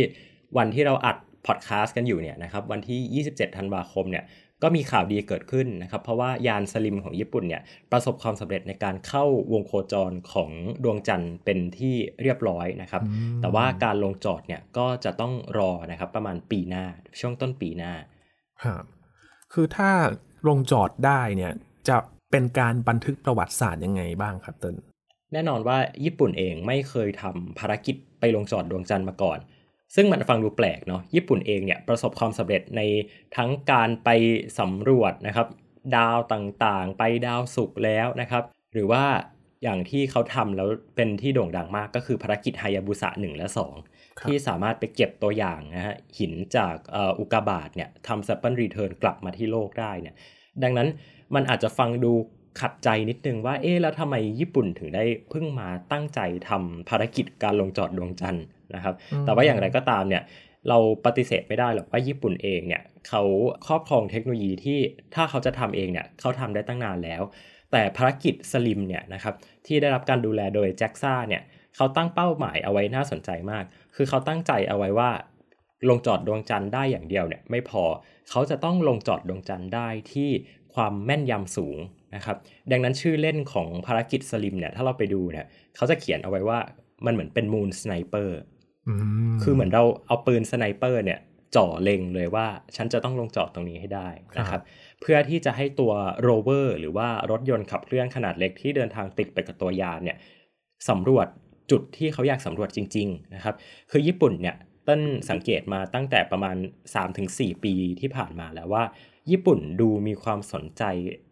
[0.57, 4.25] วันที่เราอัดพอดแคสต์กันอยู่เนี่ยนะครับวันที่ 27 ธันวาคมเนี่ย
[4.63, 10.51] ก็มีข่าวดีเกิดขึ้นนะครับเพราะว่ายานสลิมของญี่ปุ่นเนี่ยประสบความสำเร็จในการเข้าวงโคจรของ
[10.83, 13.01] ดวงจันทร์เป็นที่เรียบร้อยนะครับ
[13.41, 16.85] แต่ว่าการลงจอดเนี่ยก็จะต้องรอนะครับประมาณปีหน้า
[17.19, 17.93] ช่วงต้นปีหน้า
[18.63, 18.83] ครับ
[19.53, 19.89] คือถ้า
[20.47, 21.53] ลงจอดได้เนี่ย
[21.89, 21.97] จะ
[22.31, 24.75] เป็นการบันทึกประวัติศาสตร์ยังไงบ้างครับเติ้ล
[25.33, 29.39] แน่นอนว่าญี่ปุ่นเองไม่เคยทำภารกิจไปลงจอดดวงจันทร์มาก่อน
[29.95, 32.81] ซึ่งมันฟังดูแปลกเนาะญี่ปุ่นเองเนี่ยประสบความสำเร็จใน
[33.35, 34.09] ทั้งการไป
[34.59, 35.47] สำรวจนะครับ
[35.95, 39.03] ดาวต่างๆ ไปดาวศุกร์แล้วนะครับ หรือว่า
[39.63, 43.47] อย่างที่เขาทำแล้วเป็นที่โด่งดังมากก็คือภารกิจไฮยาบุสะ1และ
[43.87, 46.75] 2 ที่สามารถไปเก็บตัวอย่างนะฮะหินจาก
[47.19, 50.15] อุกกาบาตเนี่ยทำ sample return กลับมาที่โลกได้เนี่ย
[50.63, 50.87] ดังนั้น
[51.35, 52.11] มันอาจจะฟังดู
[52.61, 58.43] ขัดใจนิดนึงว่าเอ๊แล้วทำไมญี่ปุ่นถึงได้เพิ่งมาตั้งใจทำภารกิจการลงจอดดวงจันทร์
[58.75, 58.93] นะครับ
[59.25, 60.23] แต่ว่าอย่างไรก็ตามเนี่ย
[60.69, 63.23] เราปฏิเสธไม่ได้หรอกว่าญี่ปุ่นเองเนี่ยเขา
[63.67, 64.79] ครอบครองเทคโนโลยีที่
[65.15, 67.21] ถ้าเขาจะทำเองเนี่ยเขาทำได้ตั้งนานแล้ว
[67.71, 71.41] แต่ภารกิจ SLIM เนี่ยนะครับที่ได้รับการดูแลโดย JAXA เนี่ย
[71.75, 73.63] เขาตั้งเป้าหมายเอาไว้น่าสนใจมาก
[73.95, 75.09] คือเขาตั้งใจเอาไว้ว่า
[75.89, 77.83] ลงจอดดวงจันทร์ได้อย่างเดียวเนี่ยไม่พอ
[78.29, 80.29] เขาจะต้องลงจอดดวงจันทร์ได้ที่
[80.73, 81.77] ความแม่นยำสูง
[82.15, 82.37] นะครับ
[82.71, 86.59] ดังนั้นชื่อเล่นของภารกิจ SLIM เนี่ยถ้าเราไปดูเนี่ยเขาจะเขียนเอาไว้ว่า
[87.05, 88.39] มันเหมือนเป็น Moon Sniper
[89.43, 91.19] คือเหมือนเราเอาปืน sniper เนี่ย
[91.55, 94.61] จ่อเล็งเลยว่าฉันจะต้องลงจอดตรงนี้ให้ได้นะครับ
[95.01, 100.17] เพื่อที่จะให้ตัวโรเวอร์หรือว่ารถยนต์ขับเคลื่อนขนาดเล็กที่เดินทางติดไปกับตัวยานเนี่ย
[100.89, 101.27] สำรวจ
[101.71, 103.55] จุดที่เขาอยากสำรวจจริง ๆ นะครับ
[103.91, 104.55] คือญี่ปุ่นเนี่ย
[104.87, 106.55] ต้นสังเกตมาตั้งแต่ประมาณ
[107.09, 108.83] 3-4 ปีที่ผ่านมาแล้วว่า
[109.31, 110.83] ญี่ปุ่นดูมีความสนใจ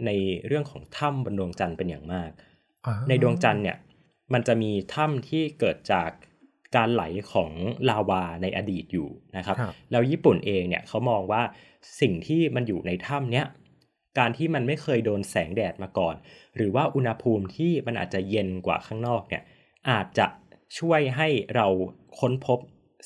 [0.06, 0.12] ใน
[0.48, 2.32] เรื่องของถ้ำบนดวงจันทร์เป็นอย่างมาก
[3.10, 3.78] ในดวงจันทร์เนี่ย
[4.34, 6.10] มันจะมีถ้ำที่เกิดจาก
[6.76, 7.52] การไหลของ
[7.90, 9.56] ลาวาในอดีตอยู่นะครับ
[9.92, 11.42] แล้วญี่ปุ่นเองเนี่ยเขามองว่า
[12.02, 13.46] สิ่งที่มันอยู่ในถ้ำเนี้ย
[14.20, 16.16] การที่มันไม่เคยโดนแสงแดดมาก่อน
[16.56, 19.44] หรือว่าอุณหภูมิที่มันอาจจะเย็นกว่าข้างนอกเนี่ย
[19.90, 20.28] อาจจะ
[20.80, 21.68] ช่วยให้เรา
[22.20, 22.60] ค้นพบ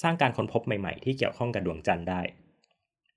[0.04, 2.22] สร้างการค้นพบใหม่ๆ ที่เกี่ยวข้องกับดวงจันทร์ได้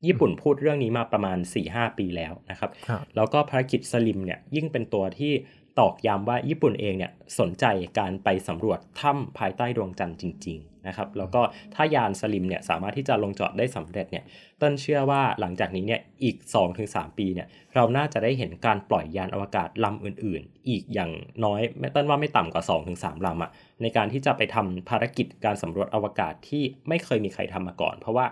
[0.06, 2.70] ญี่ปุ่นพูดเรื่องนี้มาประมาณ 4-5 ปีแล้วนะครับ
[3.16, 5.32] แล้วก็ภารกิจสลิมเนี่ยยิ่งเป็นตัวที่
[5.78, 7.64] ตอกย้ำว่าญี่ปุ่นเองเนี่ยสนใจ
[7.98, 11.40] การไปสำรวจถ้ำภายใต้ดวงจันทร์จริง ๆ นะครับ แล้วก็
[11.74, 14.24] ถ้ายานสลิมเนี่ยสามารถที่จะลงจอดได้สำเร็จเนี่ย
[14.60, 16.36] ต้นเชื่อว่าหลังจากนี้เนี่ยอีก
[16.76, 21.10] 2-3 ปีเนี่ยเราน่าจะได้เห็นการปล่อยยานอวกาศลำอื่น ๆ อีกอย่าง
[21.44, 23.50] น้อยแม้ต้นว่าไม่ต่ำกว่า 2-3ลำอะ
[23.82, 28.26] ในการที่จะไปทำภารกิจการสำรวจอวกาศที่ไม่เคยมีใครทำมาก่อน เพราะว่า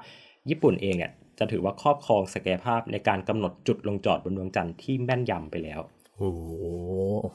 [0.51, 5.81] ญี่ปุ่นเองเนี่ยจะถือว่าครอบครองศักยภาพในการกำหนดจุดลงจอดบนดวงจันทร์ที่แม่นยำไปแล้ว
[6.17, 6.31] โอ้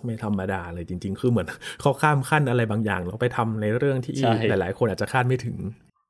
[0.05, 1.47] ไม่ธรรมดาเลยจริง ๆ คือเหมือน
[1.81, 4.15] เขาข้ามขั้นอะไรบางอย่างแล้วไปทำในเรื่องที่
[4.49, 5.57] หลาย ๆ คนอาจจะคาดไม่ถึง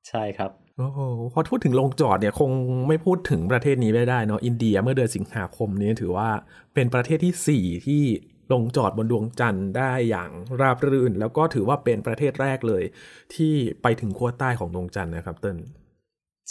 [0.10, 1.00] ใช่ครับโอ้โห
[1.34, 2.52] พอพูดถึงลงจอดเนี่ยคง
[2.88, 6.30] ไม่พูดถึงประเทศนี้ไม่ได้เนาะอินเดียเมื่อเดือนสิงหาคมนี้ถือว่า
[6.74, 8.04] เป็นประเทศที่ 4 ที่
[8.54, 10.30] ลงจอดบนดวงจันทร์ได้อย่าง
[10.62, 12.84] ราบรื่น แล้วก็ถือว่าเป็นประเทศแรกเลย
[13.36, 15.58] ที่ไปถึงขั้วใต้ของดวงจันทร์นะครับเติ้ล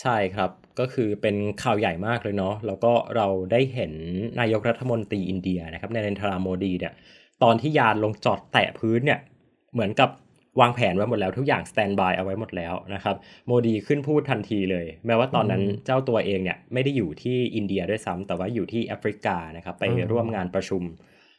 [0.00, 3.92] ใช่ครับ ก็คือเป็นข่าวใหญ่มากเลยเนาะแล้วก็เราได้เห็น
[4.40, 6.92] นายกรัฐมนตรีอินเดียนะครับในเนทราโมดีเนี่ย
[7.42, 9.20] ตอนที่ยานลงจอดแตะพื้นเนี่ย
[9.74, 10.10] เหมือนกับ
[10.60, 20.82] วางแผนไว้หมดแล้วทุกอย่าง standby เอาไว้หมดแล้วนะครับโมดีขึ้นพูดทันทีเลย แม้ว่าตอนนั้นเจ้าตัวเองเนี่ยไม่ได้อยู่ที่อินเดียด้วยซ้ำแต่ว่าอยู่ที่แอฟริกานะครับไปร่วมงานประชุม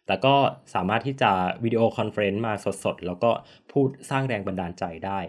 [0.08, 0.36] แต่ก็
[0.76, 1.32] สามารถที่จะ
[1.64, 3.32] video conference มาสดๆ แล้วก็
[3.72, 5.20] พูดสร้างแรงบันดาลใจได้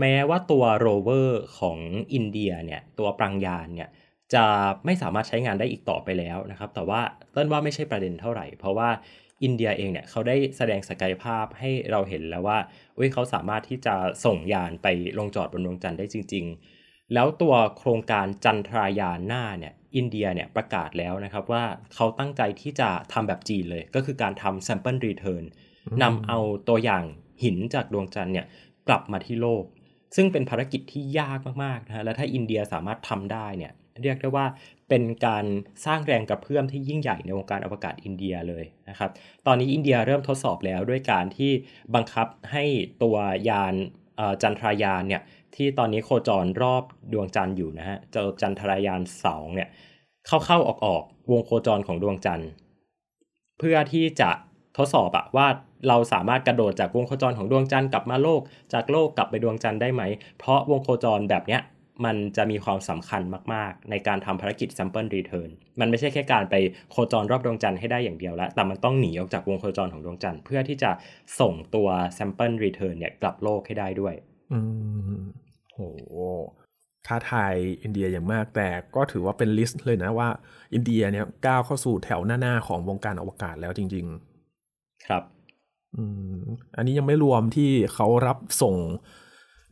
[0.00, 1.78] แม้ว่าตัวโรเวอร์ของ
[2.14, 3.90] อินเดียเนี่ยตัว Pragyan เนี่ย
[4.34, 4.44] จะ
[4.84, 7.00] ไม่สามารถใช้งานได้อีกต่อไปแล้วนะครับ แต่ว่า
[7.32, 8.88] เต้นว่าไม่ใช่ประเด็นเท่าไหร่ เพราะว่า
[9.44, 12.58] อินเดียเองเนี่ยเขาได้แสดงศักยภาพให้เราเห็นแล้วว่า
[12.96, 14.86] เอ้ยเขาสามารถที่จะส่งยานไป
[15.18, 16.44] ลงจอดบนดวงจันทร์ได้จริง
[16.78, 25.44] ๆ แล้วตัวโครงการจันทรายานหน้าเนี่ยอินเดียเนี่ยประกาศแล้วนะครับว่าเขาตั้งใจที่จะทำแบบจีนเลย ก็คือการทำ sample return
[26.02, 27.04] นำเอาตัวอย่าง
[27.42, 28.46] หินจากดวงจันทร์เนี่ย
[28.88, 29.64] กลับมาที่โลก
[30.16, 34.46] ซึ่งเป็นภารกิจที่ยากมากๆนะฮะและถ้าอินเดียสามารถทำได้เนี่ยเรียกได้ว่า
[34.88, 35.44] เป็นการ
[35.86, 39.10] สร้างแรงกระเพื่อมที่ยิ่งใหญ่ในวงการอวกาศอินเดียเลยนะครับ
[39.46, 41.52] ตอนนี้อินเดียเริ่มทดสอบแล้วด้วยการที่
[41.94, 42.64] บังคับให้
[43.02, 43.16] ตัว
[43.48, 43.74] ยาน
[44.42, 45.22] จันทรายานเนี่ย
[45.54, 49.68] ที่ตอนนี้โคจรรอบดวงจันทร์อยู่นะฮะจะจันทรายานสองเนี่ย
[50.26, 52.50] เข้าเข้าออกออกวงโคจรของดวงจันทร์
[53.58, 54.30] เพื่อที่จะ
[54.76, 55.46] ทดสอบอะว่า
[55.88, 58.40] เราสามารถกระโดดจากวงโคจรของดวงจันทร์กลับมาโลก
[58.72, 60.02] จากโลกกลับไปดวงจันทร์ได้ไหม
[60.38, 61.62] เพราะวงโคจรแบบเนี้ย
[62.04, 63.22] มันจะมีความสำคัญ
[63.54, 66.54] มาก ๆ ในการทำภารกิจ sample return มันไม่ใช่แค่การไป
[66.90, 70.90] โคจรรอบดวงจันทร์ให้ได้อย่างเดียวแล้ว แต่มันต้องหนีออกจากวงโคจรของดวงจันทร์เพื่อที่จะ
[71.40, 71.88] ส่งตัว
[72.18, 74.14] sample return เนี่ยกลับโลกให้ได้ด้วย
[74.52, 74.58] อื
[75.18, 75.22] ม
[75.72, 75.78] โห
[77.06, 80.28] ท้าทายอินเดียอย่างมาก แต่ก็ถือว่าเป็น list เลยนะว่า
[80.74, 84.06] อินเดียเนี่ยก้าวเข้าสู่แถวหน้า ๆ ของวงการอวกาศแล้วจริง
[84.56, 85.22] ๆ ครับ
[85.96, 86.04] อื
[86.38, 86.40] ม
[86.76, 88.74] อันนี้ยังไม่รวมที่เขารับส่ง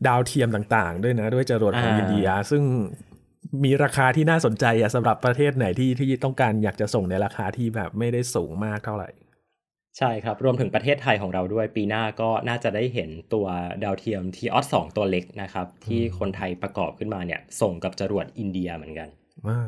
[0.07, 2.63] ดาวเทียมต่างๆ ด้วยนะ ด้วยจรวดของอินเดีย ซึ่ง
[3.63, 9.09] มีราคาที่น่าสนใจอะสำหรับประเทศไหนที่ที่ต้องการอยากจะส่งในราคาที่แบบไม่ได้สูงมากเท่าไหร่
[9.97, 13.47] ใช่ครับ รวมถึงประเทศไทยของเราด้วยปีหน้าก็น่าจะได้เห็นตัว
[13.83, 19.09] ดาวเทียมทีออสสองตัวเล็กนะครับ ที่คนไทยประกอบขึ้นมาเนี่ย ส่งกับจรวดอินเดียเหมือนกัน
[19.47, 19.61] อ่า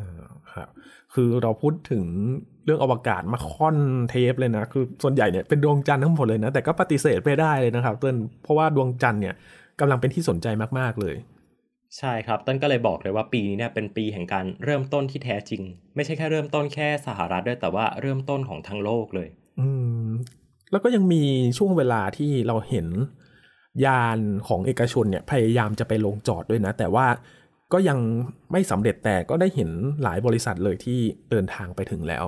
[0.54, 0.70] ครับ
[1.14, 2.06] คือเราพูดถึง
[2.48, 3.78] เรื่องอวกาศมาค่อน
[4.10, 9.36] เทปเลยนะ คือส่วนใหญ่เนี่ยเป็นดวงจันทร์ทั้งหมดเลยนะ แต่ก็ปฏิเสธไม่ได้เลยนะครับเต้นเพราะว่าดวงจันทร์เนี่ย
[9.80, 10.48] กำลังเป็นที่สนใจ
[10.80, 11.16] มากๆเลย
[11.98, 15.62] ใช่ครับต้นก็เลยบอกเลยว่าปีนี้เนี่ยเป็นปีแห่งการเริ่มต้นที่แท้จริง
[15.96, 19.28] ไม่ใช่แค่เริ่มต้นแค่สหรัฐด้วยแต่ว่าเริ่มต้นของทั้งโลกเลย
[19.60, 19.68] อื
[20.06, 20.10] ม
[20.72, 21.24] แล้วก็ยังมี
[21.58, 22.88] ช่วงเวลาที่เราเห็น
[23.86, 27.08] ยานของเอกชนเนี่ยพยายามจะไปลงจอดด้วยนะ แต่ว่า
[27.74, 28.00] ก็ยัง
[28.52, 29.70] ไม่สำเร็จแต่ก็ได้เห็น
[30.04, 32.26] หลายบริษัทเลยที่เดินทางไปถึงแล้ว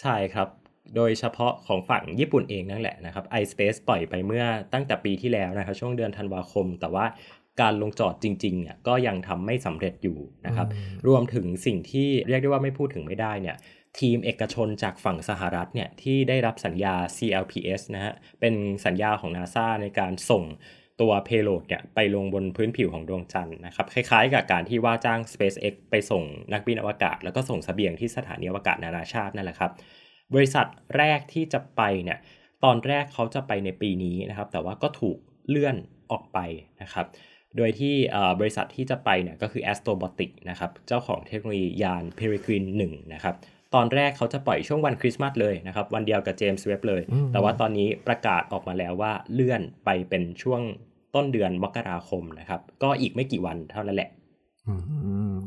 [0.00, 0.48] ใช่ครับ
[0.96, 7.06] โดยเฉพาะของฝั่งญี่ปุ่นเองนั่นแหละนะครับ iSpace ปล่อยไปเมื่อตั้งแต่ปีที่แล้วนะครับ ช่วงเดือนธันวาคม แต่ว่า
[7.60, 10.68] การลงจอดจริงๆเนี่ยก็ยังทำไม่สำเร็จอยู่นะครับ
[11.06, 13.56] รวมถึงสิ่งที่เรียกได้ว่าไม่พูดถึงไม่ได้เนี่ย
[13.98, 18.54] ทีมเอกชนจากฝั่งสหรัฐเนี่ยที่ได้รับสัญญา CLPS นะฮะเป็น
[18.86, 20.44] สัญญาของ NASA ในการส่ง
[21.02, 29.70] ตัว payload เนี่ยไปลงบนพื้นผิวของดวงจันทร์นะครับคล้ายๆ กับการที่ว่าจ้าง SpaceX ไปส่งนักบินอวกาศ แล้วก็ส่งสเสบียงที่สถานีอวกาศนานาชาตินั่นแหละครับ
[30.34, 32.18] บริษัทแรกที่จะไปเนี่ย
[32.64, 35.76] ตอนแรกเขาจะไปในปีนี้นะครับ แต่ว่าก็ถูกเลื่อน
[36.12, 36.38] ออกไป
[36.82, 37.06] นะครับ
[37.56, 37.94] โดยที่
[38.40, 43.36] บริษัทที่จะไปเนี่ยก็คือ Astrobotic นะครับ เจ้าของเทคโนโลยียาน Peregrine 1 นะครับ
[43.76, 50.62] ตอนแรกเขาจะปล่อยช่วงวันคริสต์มาสเลยนะครับ วันเดียวกับเจมส์เว็บเลย แต่ว่าตอนนี้ประกาศออกมาแล้วว่าเลื่อนไปเป็นช่วง
[51.14, 54.10] ต้นเดือนมกราคมนะครับ ก็อีกไม่กี่วันเท่านั้นแหละ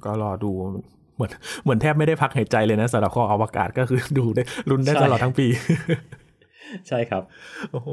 [0.06, 0.52] ก็รอดู
[1.16, 1.32] เหมือน
[1.64, 5.48] เหมือนแทบไม่ได้พักหายใจเลยนะสำหรับข้ออวกาศก็คือดูได้รุนได้ตลอดทั้งปี
[6.88, 7.24] ใช่ครับ
[7.72, 7.90] โอ้โห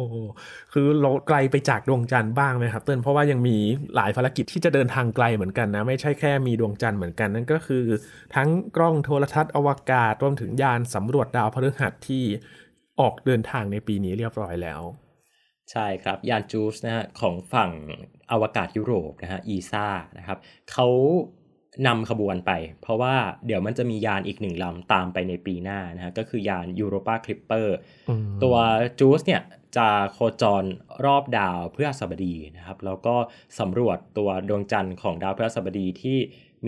[0.72, 3.56] คือเราไกลไปจากดวงจันทร์บ้างไหมครับเติ้ลเพราะว่ายังมี
[3.96, 7.84] หลายภารกิจที่จะเดินทางไกลเหมือนกันนะ ไม่ใช่แค่มีดวงจันทร์เหมือนกัน นั่นก็คือ
[8.34, 12.24] ทั้งกล้องโทรทัศน์อวกาศรวมถึงยานสำรวจดาวพฤหัสที่
[13.00, 14.80] ออกเดินทางในปีนี้เรียบร้อยแล้ว
[15.72, 17.70] ใช่ครับ ยานจูสนะฮะของฝั่ง
[18.32, 19.86] อวกาศยุโรปนะฮะอีซ่า
[20.18, 20.38] นะครับ
[20.72, 20.88] เขา
[21.86, 23.14] นำขบวนไป เพราะว่า
[23.46, 27.68] เดี๋ยวมันจะมียานอีกหนึ่งลำตามไปในปีหน้านะฮะก็คือยาน Europa Clipper
[28.42, 28.56] ตัว
[29.00, 29.42] จูสเนี่ย
[29.76, 30.64] จะโคจร
[31.04, 33.16] รอบดาวเพื่อสบดีนะครับ แล้วก็
[33.60, 36.18] สำรวจตัวดวงจันทร์ของดาวพฤหัสบดีที่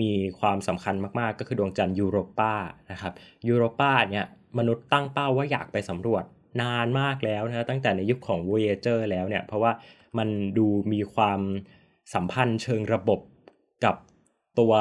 [0.01, 2.53] มีความสำคัญมาก ๆ ก็คือดวงจันทร์ยูโรปา
[2.91, 3.13] นะครับ
[3.47, 4.25] ยูโรปาเนี่ย
[4.57, 6.23] มนุษย์ตั้งเป้าว่าอยากไปสำรวจ
[6.61, 9.71] นานมากแล้วนะตั้งแต่ในยุคของ Voyager แล้วเนี่ย เพราะว่า
[10.17, 11.39] มันดูมีความ
[12.13, 13.19] สัมพันธ์เชิงระบบ
[13.85, 13.95] กับ
[14.59, 14.73] ตัว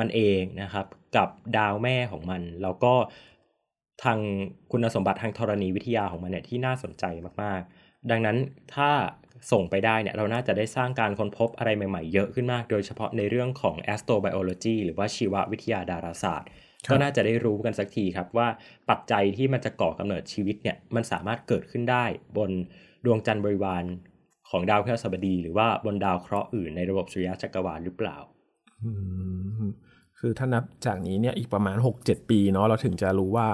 [0.00, 2.94] มันเองนะครับ กับดาวแม่ของมัน แล้วก็
[4.02, 4.18] ทาง
[4.70, 7.04] คุณสมบัติทางธรณีวิทยาของมันเนี่ยที่น่าสนใจ
[7.42, 8.36] มากๆ ดังนั้น
[8.74, 8.90] ถ้า
[9.52, 16.48] ส่งไปได้เนี่ยเราน่าจะได้สร้างการค้นพบอะไรใหม่ๆ เยอะขึ้นมาก โดยเฉพาะในเรื่องของ astrobiology หรือว่าชีววิทยาดาราศาสตร์
[16.90, 18.48] ก็น่าจะได้รู้กันสักทีครับว่า
[18.90, 22.04] ปัจจัยที่มันจะก่อกำเนิดชีวิตเนี่ยมันสามารถเกิดขึ้นได้
[22.36, 22.50] บน
[23.04, 23.84] ดวงจันทร์บริวาร
[24.50, 28.16] ของดาวพฤหัสบดี หรือว่าบนดาวเคราะห์อื่นในระบบสุริยะจักรวาลหรือเปล่า
[30.18, 33.48] คือถ้านับจากนี้เนี่ยอีกประมาณ 6-7 ปีเนาะเราถึงจะรู้ว่า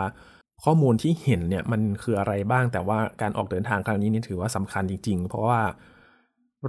[0.65, 5.61] ข้อมูลที่เห็นเนี่ยมันคืออะไรบ้างแต่ว่าการออกเดินทางครั้งนี้นี่ถือว่าสำคัญจริง ๆ เพราะว่า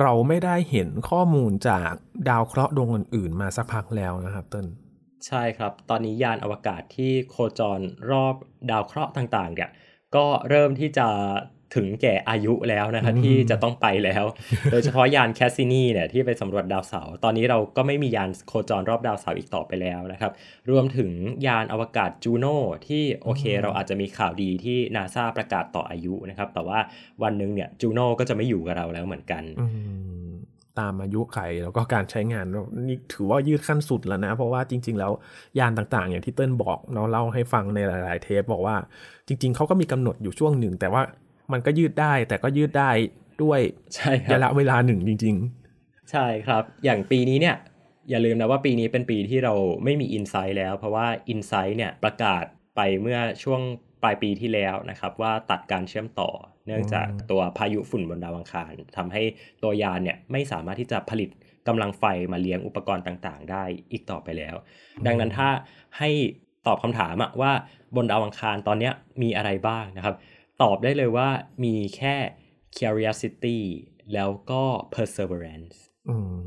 [0.01, 1.91] เราไม่ได้เห็นข้อมูลจาก
[2.29, 4.65] ดาวเคราะห์ดวงอื่นๆมาสักพักแล้วนะครับเต้น
[5.27, 7.79] ใช่ครับ ตอนนี้ยานอวกาศที่โคจร
[8.11, 8.35] รอบ
[8.69, 9.69] ดาวเคราะห์ต่างๆเนี่ย
[10.15, 11.07] ก็เริ่มที่จะ
[11.75, 14.23] ถึงแก่อายุแล้วนะครับที่จะต้องไปแล้ว
[14.71, 20.31] โดยเฉพาะยาน Cassini เนี่ยที่ไปสำรวจดาวเสาร์ตอนนี้เราก็ไม่มียานโคจรรอบดาวเสาร์อีกต่อไปแล้วนะครับ
[20.69, 21.11] รวมถึง
[21.47, 26.79] ยานอวกาศ Juno ที่โอเค เราอาจจะมีข่าวดีที่นาซาประกาศต่ออายุนะครับ แต่ว่า
[27.23, 29.43] วันหนึ่งเนี่ย Juno ก็จะไม่อยู่กับเราแล้วเหมือนกัน
[30.79, 32.45] ตามอายุไขแล้วก็การใช้งาน
[32.87, 35.11] นี่ถือว่ายืดขั้นสุดแล้วนะ เพราะว่าจริง ๆ แล้ว
[35.59, 38.75] ยานต่างๆ อย่างที่เติ้ลบอกเนาะเล่าให้ฟังในหลาย ๆ เทปบอกว่า
[39.27, 41.01] จริง ๆเขาก็มีกำหนดอยู่ช่วงหนึ่ง แต่ว่า
[41.51, 42.91] มันก็ยืดได้แต่ก็ยืดได้
[43.43, 43.59] ด้วย
[43.95, 45.35] ใช่ระยะเวลาหนึ่งจริง
[45.73, 47.55] ๆ ใช่ครับ อย่างปีนี้เนี่ย
[48.09, 52.43] อย่าลืมนะว่าปีนี้เป็นปีที่เราไม่มีอินไซต์แล้ว เพราะว่า i n s i ซต์เนี่ยประกาศ
[52.75, 53.61] ไปเมื่อช่วง
[54.03, 56.29] ปลายปีที่แล้วนะครับว่าตัดการเชื่อมต่อ
[56.67, 59.23] เนื่องจากตัวพายุฝุ่นบนดาวอังคารทำให้
[59.63, 61.29] ตัวยานเนี่ยไม่สามารถที่จะผลิต
[61.67, 64.55] กำลังไฟมาเลี้ยงอุปกรณ์ต่างๆ ได้อีกต่อไปแล้ว
[65.05, 65.49] ดังนั้นถ้า
[65.97, 66.09] ให้
[66.67, 67.51] ตอบคำถามว่า
[67.95, 70.15] บนดาวอังคารตอนนี้มีอะไรบ้างนะครับ
[70.61, 71.29] ตอบได้เลยว่า
[71.63, 72.15] มีแค่
[72.77, 73.59] curiosity
[74.13, 75.77] แล้วก็ perseverance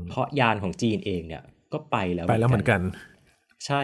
[0.09, 2.81] เพราะยานของจีนเองเนี่ยก็ไปแล้วไปแล้วเหมือนกัน
[3.65, 3.81] ใช่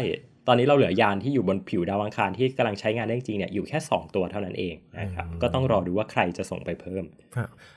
[0.47, 7.05] ตอนนี้เราเหลือยานที่อยู่บนผิวดาวอังคารที่กำลังใช้งานได้จริงเนี่ยอยู่แค่ 2 ตัวเท่านั้นเองนะครับก็ต้องรอดูว่าใครจะส่งไปเพิ่ม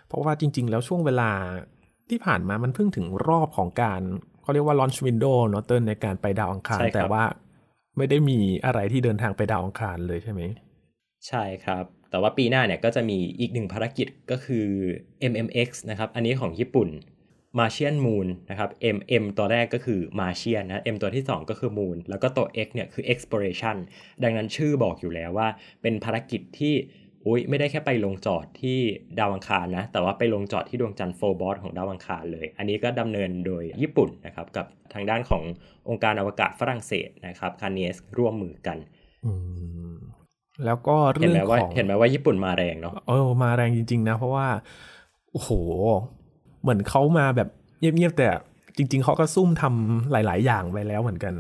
[0.09, 1.31] เพราะว่าจริง ๆ แล้วช่วงเวลา
[2.11, 4.01] ที่ผ่านมามันเพิ่งถึงรอบของการ
[4.43, 7.25] เขาเรียกว่า launch window เนอะเติในการไปดาวอังคาร แต่ว่า
[7.97, 10.43] ไม่ได้มีอะไรที่เดินทางไปดาวอังคารเลยใช่ไหม
[11.29, 14.67] ใช่ครับ แต่ว่าปีหน้าเนี่ยก็จะมีอีกหนึ่งภารกิจก็คือ
[15.33, 16.89] MMX นะครับ อันนี้ของญี่ปุ่น
[17.59, 23.77] มาเชียนมูนนะครับ M M ตัวแรกก็คือมาเชียนนะ M ตัวที่ 2 ก็คือมูนแล้วก็ตัว X เนี่ยคือ exploration
[24.23, 25.49] ดังนั้นชื่อบอกอยู่แล้วว่า
[25.83, 26.75] เป็นภารกิจที่
[27.27, 28.79] อุ้ยไม่ได้แค่ไปลงจอดที่
[29.19, 35.43] ดาวอังคารนะ แต่ว่าไปลงจอดที่ดวงจันทร์โฟบอสของดาวอังคารเลย อันนี้ก็ดำเนินโดยญี่ปุ่นนะครับ กับทางด้านของ
[35.89, 38.79] องค์การอวกาศฝรั่งเศสนะครับคาเนสร่วมมือกัน
[40.65, 44.47] แล้วก็เรื่องของเห็นไหมว่าญี่ปุ่นมาแรงเนาะเออมาแรงจริง ๆ นะ เพราะว่า
[45.33, 45.51] โอ้โห
[46.63, 47.49] เหมือนเขามาแบบ
[47.81, 48.29] เงียบๆแต่
[48.77, 51.35] จริง ๆเขาก็ซุ่มทำหลาย ๆ อย่างไปแล้วเหมือนกัน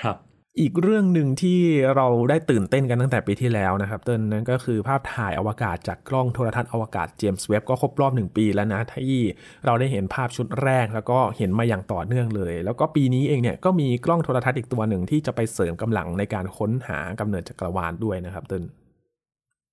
[0.00, 0.16] ครับ
[0.60, 1.60] อีกเรื่องหนึ่งที่
[1.96, 9.20] เราได้ตื่นเต้นกันตั้งแต่ปีที่แล้วนะครับเติ้ลนั่นก็คือภาพถ่ายอวกาศจากกล้องโทรทัศน์อวกาศเจมส์เว็บก็ครบรอบหนึ่งปีแล้วนะที่
[9.66, 18.64] เราได้เห็นภาพชุดแรกแล้วก็เห็นมาอย่างต่อเนื่องเลย แล้วก็ปีนี้เองเนี่ยก็มีกล้องโทรทัศน์อีกตัวหนึ่งที่จะไปเสริมกำลังในการค้นหากำเนิดจักรวาลด้วยนะครับเติ้ล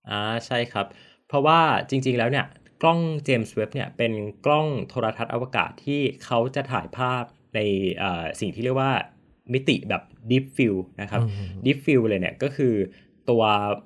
[0.10, 0.86] อ่าใช่ครับ
[1.28, 1.60] เพราะว่า
[1.90, 2.46] จริง ๆ แล้วเนี่ย
[2.82, 4.14] กล้องเจมส์เว็บเนี่ยเป็น
[4.46, 7.24] กล้องโทรทัศน์อวกาศที่เขาจะถ่ายภาพ
[7.56, 7.60] ใน
[8.40, 8.94] สิ่งที่เรียกว่า
[9.54, 11.22] มิติแบบ Deep Field นะครับ
[11.66, 12.76] Deep Field เลยเนี่ยก็คือ
[13.30, 13.44] ตัว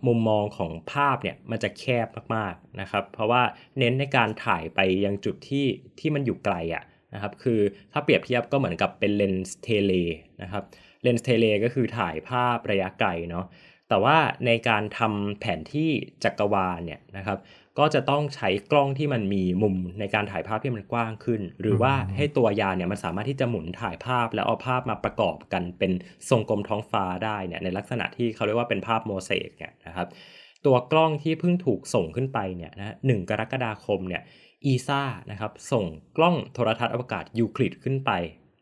[0.08, 3.42] มุมมองของภาพเนี่ยมันจะแคบมากๆนะครับ เพราะว่า
[3.80, 5.66] เน้นในการถ่ายไปยังจุดที่
[6.00, 7.60] ที่มันอยู่ไกลอะนะครับคือ
[7.94, 9.94] ถ้าเปรียบเทียบก็เหมือนกับเป็นเลนส์ tele
[10.42, 10.64] นะครับ
[11.04, 13.46] เลนส์ tele ก็คือถ่ายภาพระยะไกลเนาะ
[13.90, 15.90] แต่ว่าในการทำแผนที่
[16.24, 17.38] จักรวาลเนี่ยนะครับ
[17.80, 25.92] ก็จะต้องใช้กล้องที่มันมีมุมในการถ่ายภาพที่มันกว้างขึ้น หรือว่าให้ตัวยานเนี่ยมันสามารถที่จะหมุนถ่ายภาพแล้วเอาภาพมาประกอบกันเป็น
[26.30, 30.08] ทรงกลมท้องฟ้าได้เนี่ยในลักษณะที่เขาเรียกว่าเป็นภาพโมเสกเนี่ยนะครับ
[30.66, 34.22] ตัวกล้องที่เพิ่งถูกส่งขึ้นไปเนี่ยนะหกรกฎาคมเนี่ย
[34.66, 35.86] ESA นะครับส่ง
[36.18, 38.12] กล้องโทรทรรศน์อวกาศยูคลิดขึ้นไป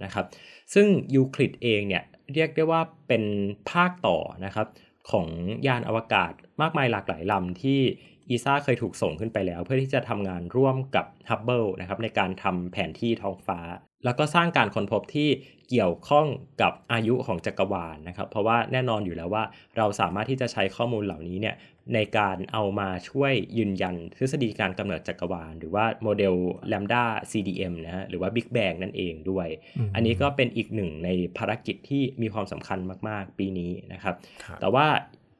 [0.03, 0.25] นะครับ
[0.73, 3.23] ซึ่งยูคลิดเองเนี่ยเรียกได้ว่าเป็น
[3.71, 4.67] ภาคต่อนะครับ
[5.11, 5.27] ของ
[5.67, 7.79] ยานอวกาศมากมายหลากหลายลำที่
[8.29, 13.59] ESA เคยถูกส่งขึ้นไปแล้ว เพื่อที่จะทำงานร่วมกับฮับเบิลนะครับในการทำแผนที่ท้องฟ้า
[14.05, 15.29] แล้วก็สร้างการค้นพบที่
[15.69, 16.27] เกี่ยวข้อง
[16.61, 19.43] กับอายุของจักรวาลนะครับ เพราะว่าแน่นอนอยู่แล้วว่า
[19.77, 21.55] เราสามารถที่จะใช้ข้อมูลเหล่านี้เนี่ย
[21.93, 26.35] ในการเอามาช่วยยืนยันทฤษฎีการกำเนิดจักรวาล หรือว่าโมเดล
[26.71, 29.47] Lambda CDM นะฮะหรือว่า Big Bang นั่นเองด้วย
[29.95, 34.15] อันนี้ก็เป็นอีกหนึ่งในภารกิจที่มีความสำคัญมาก ๆ ปีนี้นะครับ
[34.61, 34.87] แต่ว่า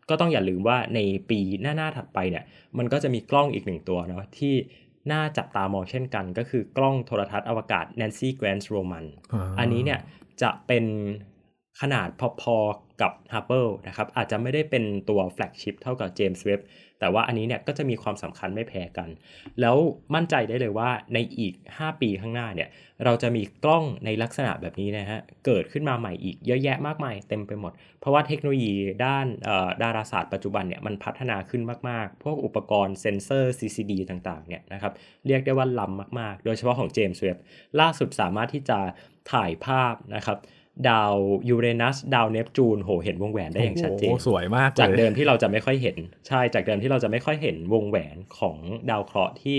[0.10, 2.44] ก็ต้องอย่าลืมว่าในปีหน้าๆถัดไปเนี่ย
[2.78, 4.56] มันก็จะมีกล้องอีกหนึ่งตัวเนาะที่
[5.12, 9.06] น่าจับตามองเช่นกัน ก็คือกล้องโทรทัศน์อวกาศ Nancy Grant Roman
[9.60, 10.00] อันนี้เนี่ย
[10.42, 10.86] จะเป็น
[11.82, 12.08] ขนาด
[12.42, 16.62] พอๆกับ Hubble นะครับอาจจะไม่ได้เป็นตัวแฟลกชิพเท่ากับ James Webb
[17.04, 19.10] แต่ว่าอันนี้เนี่ยก็จะมีความสำคัญไม่แพ้กัน
[19.62, 19.78] แล้ว
[20.16, 22.70] มั่นใจได้เลยว่าในอีก 5 ปีข้างหน้าเนี่ย
[23.06, 28.74] เราจะมีกล้องในลักษณะแบบนี้นะฮะเกิดขึ้นมาใหม่อีกเยอะแยะมากมายเต็มไปหมด เพราะว่าเทคโนโลยี
[29.06, 29.26] ด้าน
[29.82, 34.94] ดาราศาสตร์ปัจจุบันเนี่ยมันพัฒนาขึ้นมากๆ พวกอุปกรณ์เซนเซอร์ CCD ต่างๆเนี่ยนะครับ
[35.28, 37.38] เรียกได้ว่าล้ำมากๆ โดยเฉพาะของเจมส์เว็บบ์
[37.80, 38.80] ล่าสุดสามารถที่จะ
[39.32, 40.38] ถ่ายภาพนะครับ
[40.90, 41.14] ดาว
[41.50, 45.98] ยูเรนัสดาวเนปจูนโหเห็นวงแหวนได้อย่างชัดเจนสวยมากจากเดิมที่เราจะไม่ค่อยเห็น
[46.28, 48.58] ใช่จากเดิมที่เราจะไม่ค่อยเห็นวงแหวนของ
[48.90, 49.58] ดาวเคราะห์ที่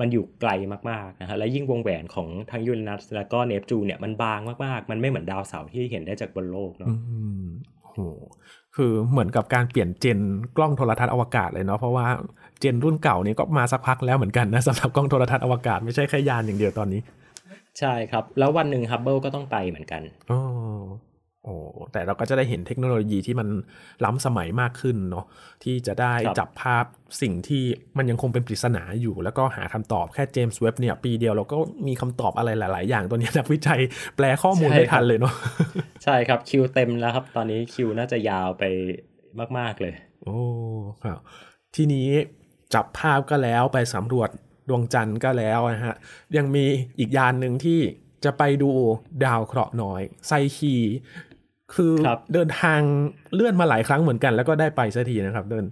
[0.00, 0.50] มันอยู่ไกล
[0.90, 6.94] มากๆนะฮะและยิ่งวงแหวนของทั้งยูเรนัสแล้วก็เนปจูนเนี่ยมันบางมากๆ มันไม่เหมือนดาวเสาร์ที่เห็นได้จากบนโลกเนาะ
[7.84, 7.98] โห
[8.76, 10.18] คือเหมือนกับการเปลี่ยนเจน
[10.56, 12.06] กล้องโทรทัศน์อวกาศเลยเนาะเพราะว่า
[12.60, 17.00] เจนรุ่นเก่านี้ก็มาสักพักแล้วเหมือนกันนะสำหรับกล้องโทรทัศน์อวกาศไม่ใช่แค่ยานอย่างเดียวตอนนี้
[17.80, 20.40] ใช่ครับ แล้ววันหนึ่งฮับเบิลก็ต้องไปเหมือนกันอ๋อ
[21.44, 21.56] โอ้
[21.92, 23.48] แต่เราก็จะได้เห็นเทคโนโลยีที่มัน
[24.04, 25.26] ล้ำสมัยมากขึ้นเนาะ
[25.64, 26.84] ที่จะได้จับภาพ
[27.22, 27.62] สิ่งที่
[27.98, 33.80] มันยังคงเป็นปริศนาอยู่ แล้วก็หาคำตอบแค่เจมส์เว็บเนี่ยปีเดียวเราก็มีคำตอบอะไรหลาย ๆ อย่างตัวนี้นักวิจัย
[34.16, 35.34] แปลข้อมูลได้ทันเลยเนาะ
[36.04, 38.64] ใช่ครับคิวเต็มแล้วครับ ตอนนี้คิวน่าจะยาวไป
[39.58, 39.94] มาก ๆ เลย
[40.24, 40.38] โอ้
[41.04, 41.18] ครับ
[41.74, 42.08] ทีนี้
[42.74, 44.30] จับภาพก็แล้วไปสำรวจ
[44.68, 45.96] ดวงจันทร์ก็แล้วนะฮะ
[46.36, 46.64] ยังมี
[46.98, 47.80] อีกยานหนึ่งที่
[48.24, 48.70] จะไปดู
[49.24, 50.74] ดาวเคราะห์น้อย ไซคี
[51.74, 52.80] คือคเดินทาง
[53.34, 55.64] เลื่อนมาหลายครั้งเหมือนกัน แล้วก็ได้ไปสักทีนะครับเดิน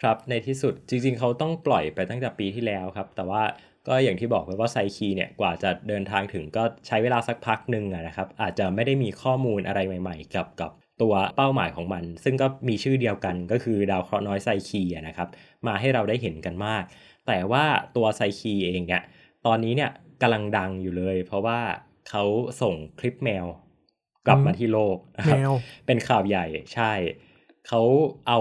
[0.00, 3.42] ครับในที่สุดจริง ๆ เขาต้องปล่อยไปตั้งแต่ปีที่แล้วครับ แต่ว่า
[3.88, 10.70] ก็อย่างที่บอกไปว่าไซคีเนี่ยกว่าจะเดินทางถึงก็ใช้เวลาสักพักหนึ่งนะครับ อาจจะไม่ได้มีข้อมูลอะไรใหม่ๆกับกับ
[11.02, 15.28] ตัวเป้าหมายของมัน ซึ่งก็มีชื่อเดียวกันก็คือดาวเคราะห์น้อยไซคีนะครับ
[15.66, 16.82] มาให้เราได้เห็นกันมาก
[17.26, 17.64] แต่ว่า
[17.96, 19.02] ตัวไซคีเองเนี่ย
[19.46, 19.90] ตอนนี้เนี่ย
[20.22, 21.60] กำลังดังอยู่เลย เพราะว่า
[22.08, 22.24] เขา
[22.62, 23.46] ส่งคลิปแมว
[24.26, 25.38] กลับมาที่โลกนะครับ
[25.86, 26.92] เป็นข่าวใหญ่ใช่
[27.68, 27.82] เขา
[28.28, 28.40] เอา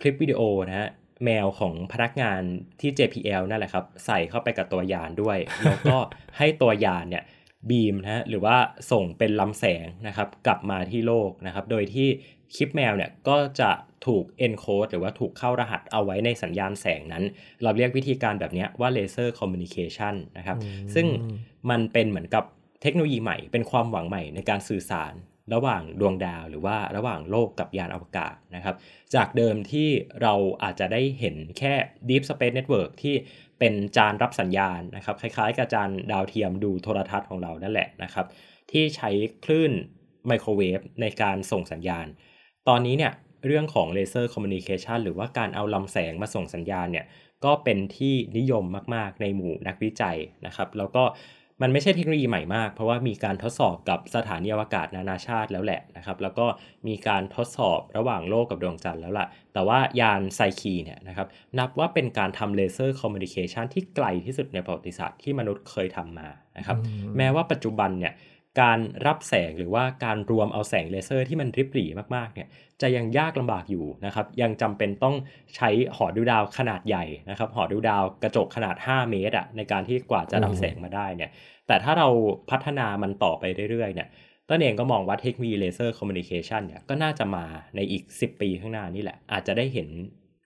[0.00, 0.88] คลิปวิดีโอนะฮะ
[1.24, 2.40] แมวของพนักงาน
[2.80, 5.98] ที่ JPL นั่นแหละครับ ใส่เข้าไปกับตัวยานด้วย แล้วก็
[6.38, 7.24] ให้ตัวยานเนี่ย
[7.70, 8.56] บีมนะฮะหรือว่า
[8.90, 12.08] ส่งเป็นลำแสงนะครับ กลับมาที่โลกนะครับ โดยที่
[12.54, 13.70] คลิปแมวเนี่ยก็จะ
[14.06, 17.24] ถูก encode หรือว่าถูกเข้ารหัสเอาไว้ในสัญญาณแสงนั้น
[17.62, 20.56] เราเรียกวิธีการแบบนี้ว่า laser communication นะครับ
[20.94, 21.06] ซึ่ง
[21.70, 22.44] มันเป็นเหมือนกับ
[22.82, 25.12] เทคโนโลยีใหม่ เป็นความหวังใหม่ในการสื่อสาร
[25.54, 28.76] ระหว่างดวงดาวหรือว่าระหว่างโลกกับยานอวกาศนะครับ
[29.14, 29.88] จากเดิมที่
[30.22, 31.74] เราอาจจะได้เห็นแค่
[32.08, 33.14] Deep Space Network ที่
[33.58, 38.26] เป็นจานรับสัญญาณนะครับ คล้ายๆ กับจานดาวเทียมดูโทรทัศน์ของเรานั่นแหละนะครับ
[38.70, 39.10] ที่ใช้
[39.44, 39.72] คลื่น
[40.26, 42.06] ไมโครเวฟในการส่งสัญญาณ
[42.68, 43.12] ตอนนี้เนี่ย
[43.46, 47.04] เรื่องของ laser communication หรือว่าการเอาลำแสงมาส่งสัญญาณเนี่ย
[47.44, 51.04] ก็เป็นที่นิยมมาก ๆ ในหมู่นักวิจัยนะครับ แล้วก็
[51.62, 56.46] มันไม่ใช่เทคโนโลยีใหม่มาก เพราะว่ามีการทดสอบกับสถานีอวกาศนานาชาติแล้วแหละนะครับ แล้วก็
[56.86, 61.26] มีการทดสอบระหว่างโลกกับดวงจันทร์แล้วล่ะ แต่ว่ายานไซคีเนี่ยนะครับ
[61.58, 66.76] นับว่าเป็นการทำ laser communication ที่ไกลที่สุดในประวัติศาสตร์ที่มนุษย์เคยทำมานะครับ
[67.16, 68.12] แม้ว่าปัจจุบันเนี่ย
[68.60, 72.48] การรับแสงหรือว่าการรวมเอาแสงเลเซอร์ที่มันริบหรี่มากๆเนี่ย
[72.82, 75.16] จะยังยากลำบากอยู่นะครับยังจำเป็นต้อง
[75.56, 81.30] ใช้หอดูดาวขนาดใหญ่นะครับหอดูดาวกระจกขนาด 5 เมตรอะในการที่กว่าจะรับแสงมาได้เนี่ย
[81.66, 82.08] แต่ถ้าเรา
[82.50, 84.08] พัฒนามันต่อไปเรื่อยๆเนี่ย
[84.48, 87.44] ต้นเองก็มองว่าเทคโนโลยี laser communication เนี่ยก็น่าจะมา
[87.76, 89.88] ในอีก 10 ปีข้างหน้านี่แหละ อาจจะได้เห็น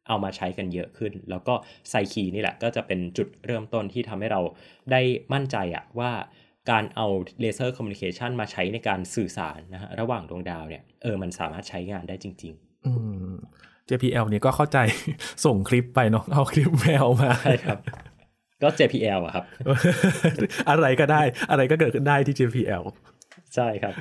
[0.09, 1.55] เอามาใช้กันเยอะขึ้น แล้วก็
[1.91, 4.41] ไซคีนี่แหละก็จะเป็นจุดเริ่มต้นที่ทำให้เรา
[4.93, 5.01] ได้
[5.33, 6.11] มั่นใจอะว่า
[6.71, 7.07] การเอา
[7.41, 12.93] laser communication มาใช้ในการสื่อสารนะฮะระหว่างดวงดาวเนี่ยเออมันสามารถใช้งานได้จริง ๆ อื
[13.31, 13.35] ม
[13.89, 14.79] JPL เนี่ยก็เข้าใจ
[15.45, 17.79] ส่งคลิปไปเนาะเอาคลิปแมวมาใช่ครับ
[18.63, 19.45] ก็ JPL อะครับ
[20.71, 22.83] อะไรก็ได้ อะไรก็เกิดขึ้นได้ที่ JPL
[23.55, 23.95] ใช่ครับ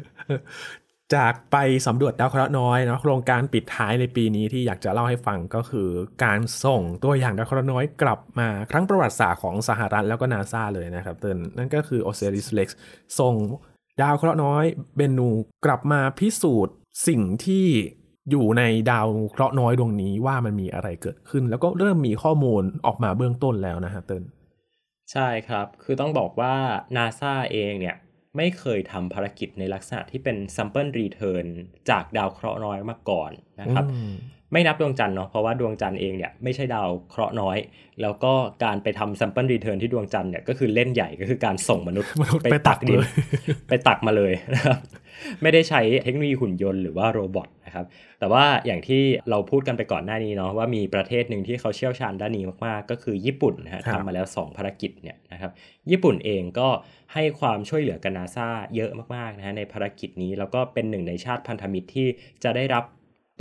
[1.15, 5.89] จากไปสำรวจดาวเคราะห์น้อยนะโครงการปิดท้ายในปีนี้ที่อยากจะเล่าให้ฟังก็คือ
[6.23, 12.69] การส่งตัวอย่างดาวเคราะห์น้อยกลับมาครั้งประวัติศาสตร์ของสหรัฐแล้วก็นาซาเลยนะครับเตินนั่นก็คือ Osiris Rex
[13.19, 13.35] ส่ง
[14.01, 14.63] ดาวเคราะห์น้อย
[14.95, 15.29] เบนู
[15.65, 16.75] กลับมาพิสูจน์
[17.07, 17.67] สิ่งที่
[18.31, 24.23] อยู่ในดาวเคราะห์น้อยดวงนี้ว่ามันมีอะไรเกิดขึ้น แล้วก็เริ่มมีข้อมูลออกมาเบื้องต้นแล้วนะฮะเติน
[25.11, 26.55] ใช่ครับ คือต้องบอกว่า
[26.95, 27.95] NASA เองเนี่ย
[28.38, 31.45] ไม่เคยทำภารกิจในลักษณะที่เป็น sample return
[31.89, 33.31] จากดาวเคราะห์น้อยมาก่อน
[33.61, 33.86] นะครับ
[34.51, 37.57] ไม่นับดวงจันทร์เนาะเพราะว่าดวงจันทร์เองเนี่ยไม่ใช่ดาวเคราะห์น้อย
[38.01, 38.33] แล้วก็
[38.63, 42.09] การไปทำ sample return ที่ดวงจันทร์เนี่ยก็คือเล่นใหญ่ก็คือการส่งมนุษย์
[42.51, 42.99] ไปตักดิน
[43.69, 44.77] ไปตักมาเลยนะครับ
[45.41, 47.85] ไม่ได้ใช้เทคโนโลยีหุ่นยนต์หรือว่าโรบอทนะครับ
[48.19, 55.51] แต่ว่าอย่างที่เราพูดกันไปก่อนหน้านี้เนาะว่ามีประเทศหนึ่งที่เขาเชี่ยวชาญด้านนี้มากๆ ก็คือญี่ปุ่นนะฮะทำมาแล้ว 2 ภารกิจเนี่ยนะครับ
[55.91, 56.67] ญี่ปุ่นเองก็
[57.13, 62.07] ให้ความช่วยเหลือกับนาซาเยอะมากๆนะฮะในภารกิจนี้แล้วก็เป็นหนึ่งในชาติพันธมิตรที่
[62.43, 62.83] จะได้รับ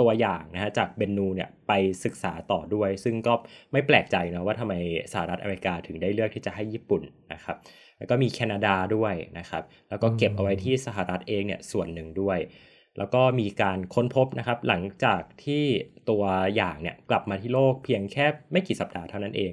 [0.01, 1.73] ตัวอย่างนะฮะจากเบนนูเนี่ยไป
[2.05, 3.35] ศึกษาต่อด้วย ซึ่งก็
[3.73, 4.75] ไม่แปลกใจนะว่าทำไม
[5.13, 7.57] สหรัฐอเมริกาถึงได้เลือกที่จะให้ญี่ปุ่นนะครับ
[7.99, 12.39] แล้วก็มีแคนาดาด้วยนะครับ แล้วก็เก็บเอาไว้ที่สหรัฐเองเนี่ยส่วนหนึ่งด้วย
[12.99, 15.65] แล้วก็มีการค้นพบนะครับ หลังจากที่
[16.11, 16.23] ตัว
[16.55, 19.53] อย่างเนี่ยกลับมาที่โลกเพียงแค่ไม่กี่สัปดาห์เท่านั้นเอง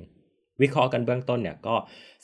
[0.62, 1.76] วิเคราะห์กันเบื้องต้นเนี่ยก็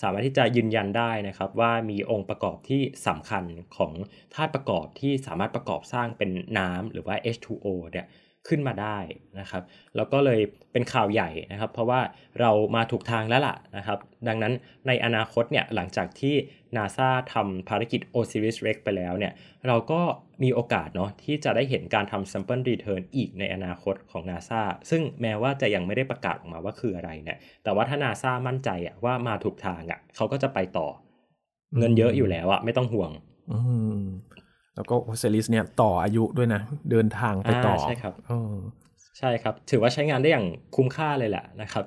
[0.02, 3.44] สามารถที่จะยืนยันได้นะครับว่ามีองค์ประกอบที่สำคัญ
[3.78, 3.94] ของ
[4.34, 8.08] ธาตุประกอบที่สามารถประกอบสร้างเป็นน้ำหรือว่า H2O เนี่ย
[8.48, 8.98] ขึ้นมาได้
[9.40, 9.64] นะครับ
[9.96, 10.40] แล้วก็เลย
[10.72, 12.02] เป็นข่าวใหญ่นะครับ เพราะว่า
[12.40, 14.54] เรามาถูกทางแล้วล่ะนะครับ ดังนั้น
[14.88, 16.36] ในอนาคตเนี่ยหลังจากที่
[16.76, 19.34] NASA ทำภารกิจ OSIRIS REx ไปแล้วเนี่ย
[19.68, 20.02] เราก็
[20.44, 30.88] มีโอกาสเนาะที่จะได้เห็นการทำ sample return อีกในอนาคตของ NASA ซึ่งแม้ว่าจะยังไม่ได้ประกาศออกมาว่าคืออะไรเนี่ยแต่ว่าถ้า NASA มั่นใจอะว่ามาถูกทางอะเขาก็จะไปต่อ
[31.78, 33.12] เงินเยอะอยู่แล้วอะไม่ต้องห่วง
[34.78, 36.62] แล้วก็โอเซลิสเนี่ยต่ออายุด้วยนะ
[36.92, 38.54] เดินทางไปต่ออ่าใช่ครับเออ
[39.20, 41.84] ใช่ครับ ถือว่าใช้งานได้อย่างคุ้มค่าเลยแหละนะครับ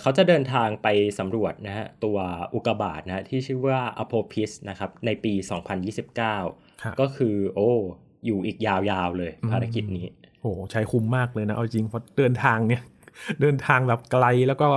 [0.00, 0.88] เขาจะเดินทางไป
[1.18, 2.16] สำรวจนะฮะตัว
[2.54, 5.32] อุกกาบาตนะฮะที่ชื่อว่าอโพพิสนะครับในปี
[6.08, 7.70] 2029ครับก็คือโอ้
[8.26, 8.74] อยู่อีกยา
[9.06, 10.06] วๆเลยอืมภารกิจนี้
[10.40, 12.82] โหใช้คุ้มมากเลยนะ เอาจริงเพราะเดินทางเนี่ย
[13.40, 14.68] เดินทางแบบไกลแล้วก็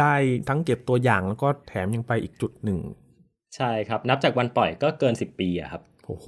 [0.00, 0.14] ได้
[0.48, 2.78] ทั้งเก็บตัวอย่างแล้วก็แถมยังไปอีกจุดหนึ่ง
[3.56, 6.26] ใช่ครับ นับจากวันปล่อยก็เกิน 10 ปีอะครับ โอ้โห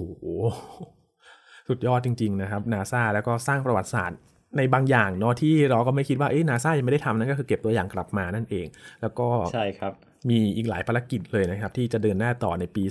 [1.67, 4.19] สุดยอดจริง ๆ นะครับนาซาแล้วก็สร้างประวัติศาสตร์
[4.57, 8.67] ในบางอย่างเนาะที่เราก็ไม่คิดว่าเอ้ยนาซายังไม่ได้ทำนั่นก็คือเก็บตัวอย่างกลับมานั่นเอง
[9.01, 9.93] แล้วก็ใช่ครับ
[10.29, 12.83] มีอีกหลายภารกิจเลยนะครับ ที่จะเดินหน้าต่อในปี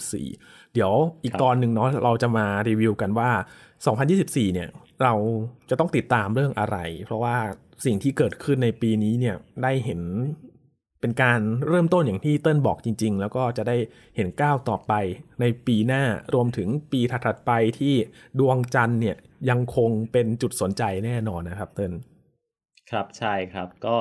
[0.00, 0.92] 2024 เดี๋ยว
[1.24, 3.30] อีกครับตอนหนึ่งเนาะเราจะมารีวิวกันว่า
[3.92, 4.68] 2024 เนี่ย
[5.02, 5.14] เรา
[5.70, 7.36] จะต้องติดตามเรื่องอะไร เพราะว่า
[7.84, 10.00] สิ่งที่เกิดขึ้นในปีนี้เนี่ยได้เห็น
[11.02, 13.76] เป็นการเริ่มต้นอย่างที่เติ้ลบอกจริง ๆ แล้วก็จะได้
[14.16, 14.92] เห็นก้าวต่อไป
[15.40, 16.02] ในปีหน้า
[16.34, 17.94] รวมถึงปีถัดๆไปที่
[18.38, 19.16] ดวงจันทร์เนี่ย
[19.50, 21.92] ยังคงเป็นจุดสนใจแน่นอนนะครับเติ้ล
[22.90, 23.96] ครับใช่ครับก็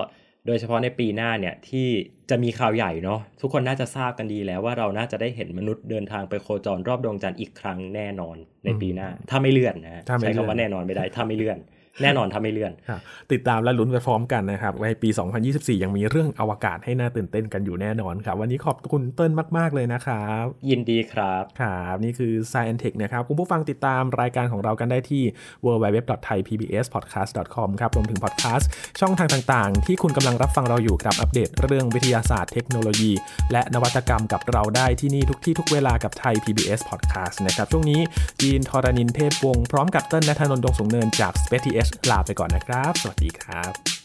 [0.47, 1.88] โดยเฉพาะในปีหน้าเนี่ยที่
[2.30, 11.58] จะมีข่าวใหญ่เนาะทุกคนน่าจะทราบกันดีแล้วว่าเราน่าจะได้เห็นมนุษย์เดินทางไปโคจรรอบดวงจันทร์อีกครั้งแน่นอนในปีหน้า ถ้าไม่เลื่อนนะฮะถ้าไม่ใช้เลื่อนคำว่าแน่นอนไม่ได้ถ้าไม่เลื่อน
[12.02, 13.00] แน่นอนถ้าไม่เลื่อนครับ
[13.32, 15.10] ติดตามและลุ้นไปพร้อมกันนะครับในปี
[15.48, 25.24] 2024 ยังมีเรื่องอวกาศให้น่าตื่นเต้นกันอยู่แน่นอนครับ วันนี้ขอบคุณเติ้ลมาก ๆ เลยนะครับ ยินดีครับครับนี่คือ Science Tech นะครับ คุณผู้ฟังติดตามรายการของเรากันได้ที่
[25.66, 28.70] www.thaipbspodcast.com ครับรวมถึงพอดแคสต์
[29.00, 33.12] ช่องทางต่างๆ ที่คุณกำลังรับฟังเราอยู่กับอัปเดตเรื่องวิทยาศาสตร์เทคโนโลยี
[33.52, 38.00] และนวัตกรรมกับเราได้ที่นี่ทุกที่ทุกเวลากับไทย PBS Podcast นะครับช่วงนี้
[38.42, 44.01] จีนทรณินเทพวงศ์พร้อมกับเติ้ลนัทนนท์ดงสูงเนินจาก Space TH ลาไปก่อนนะครับ สวัสดีครับ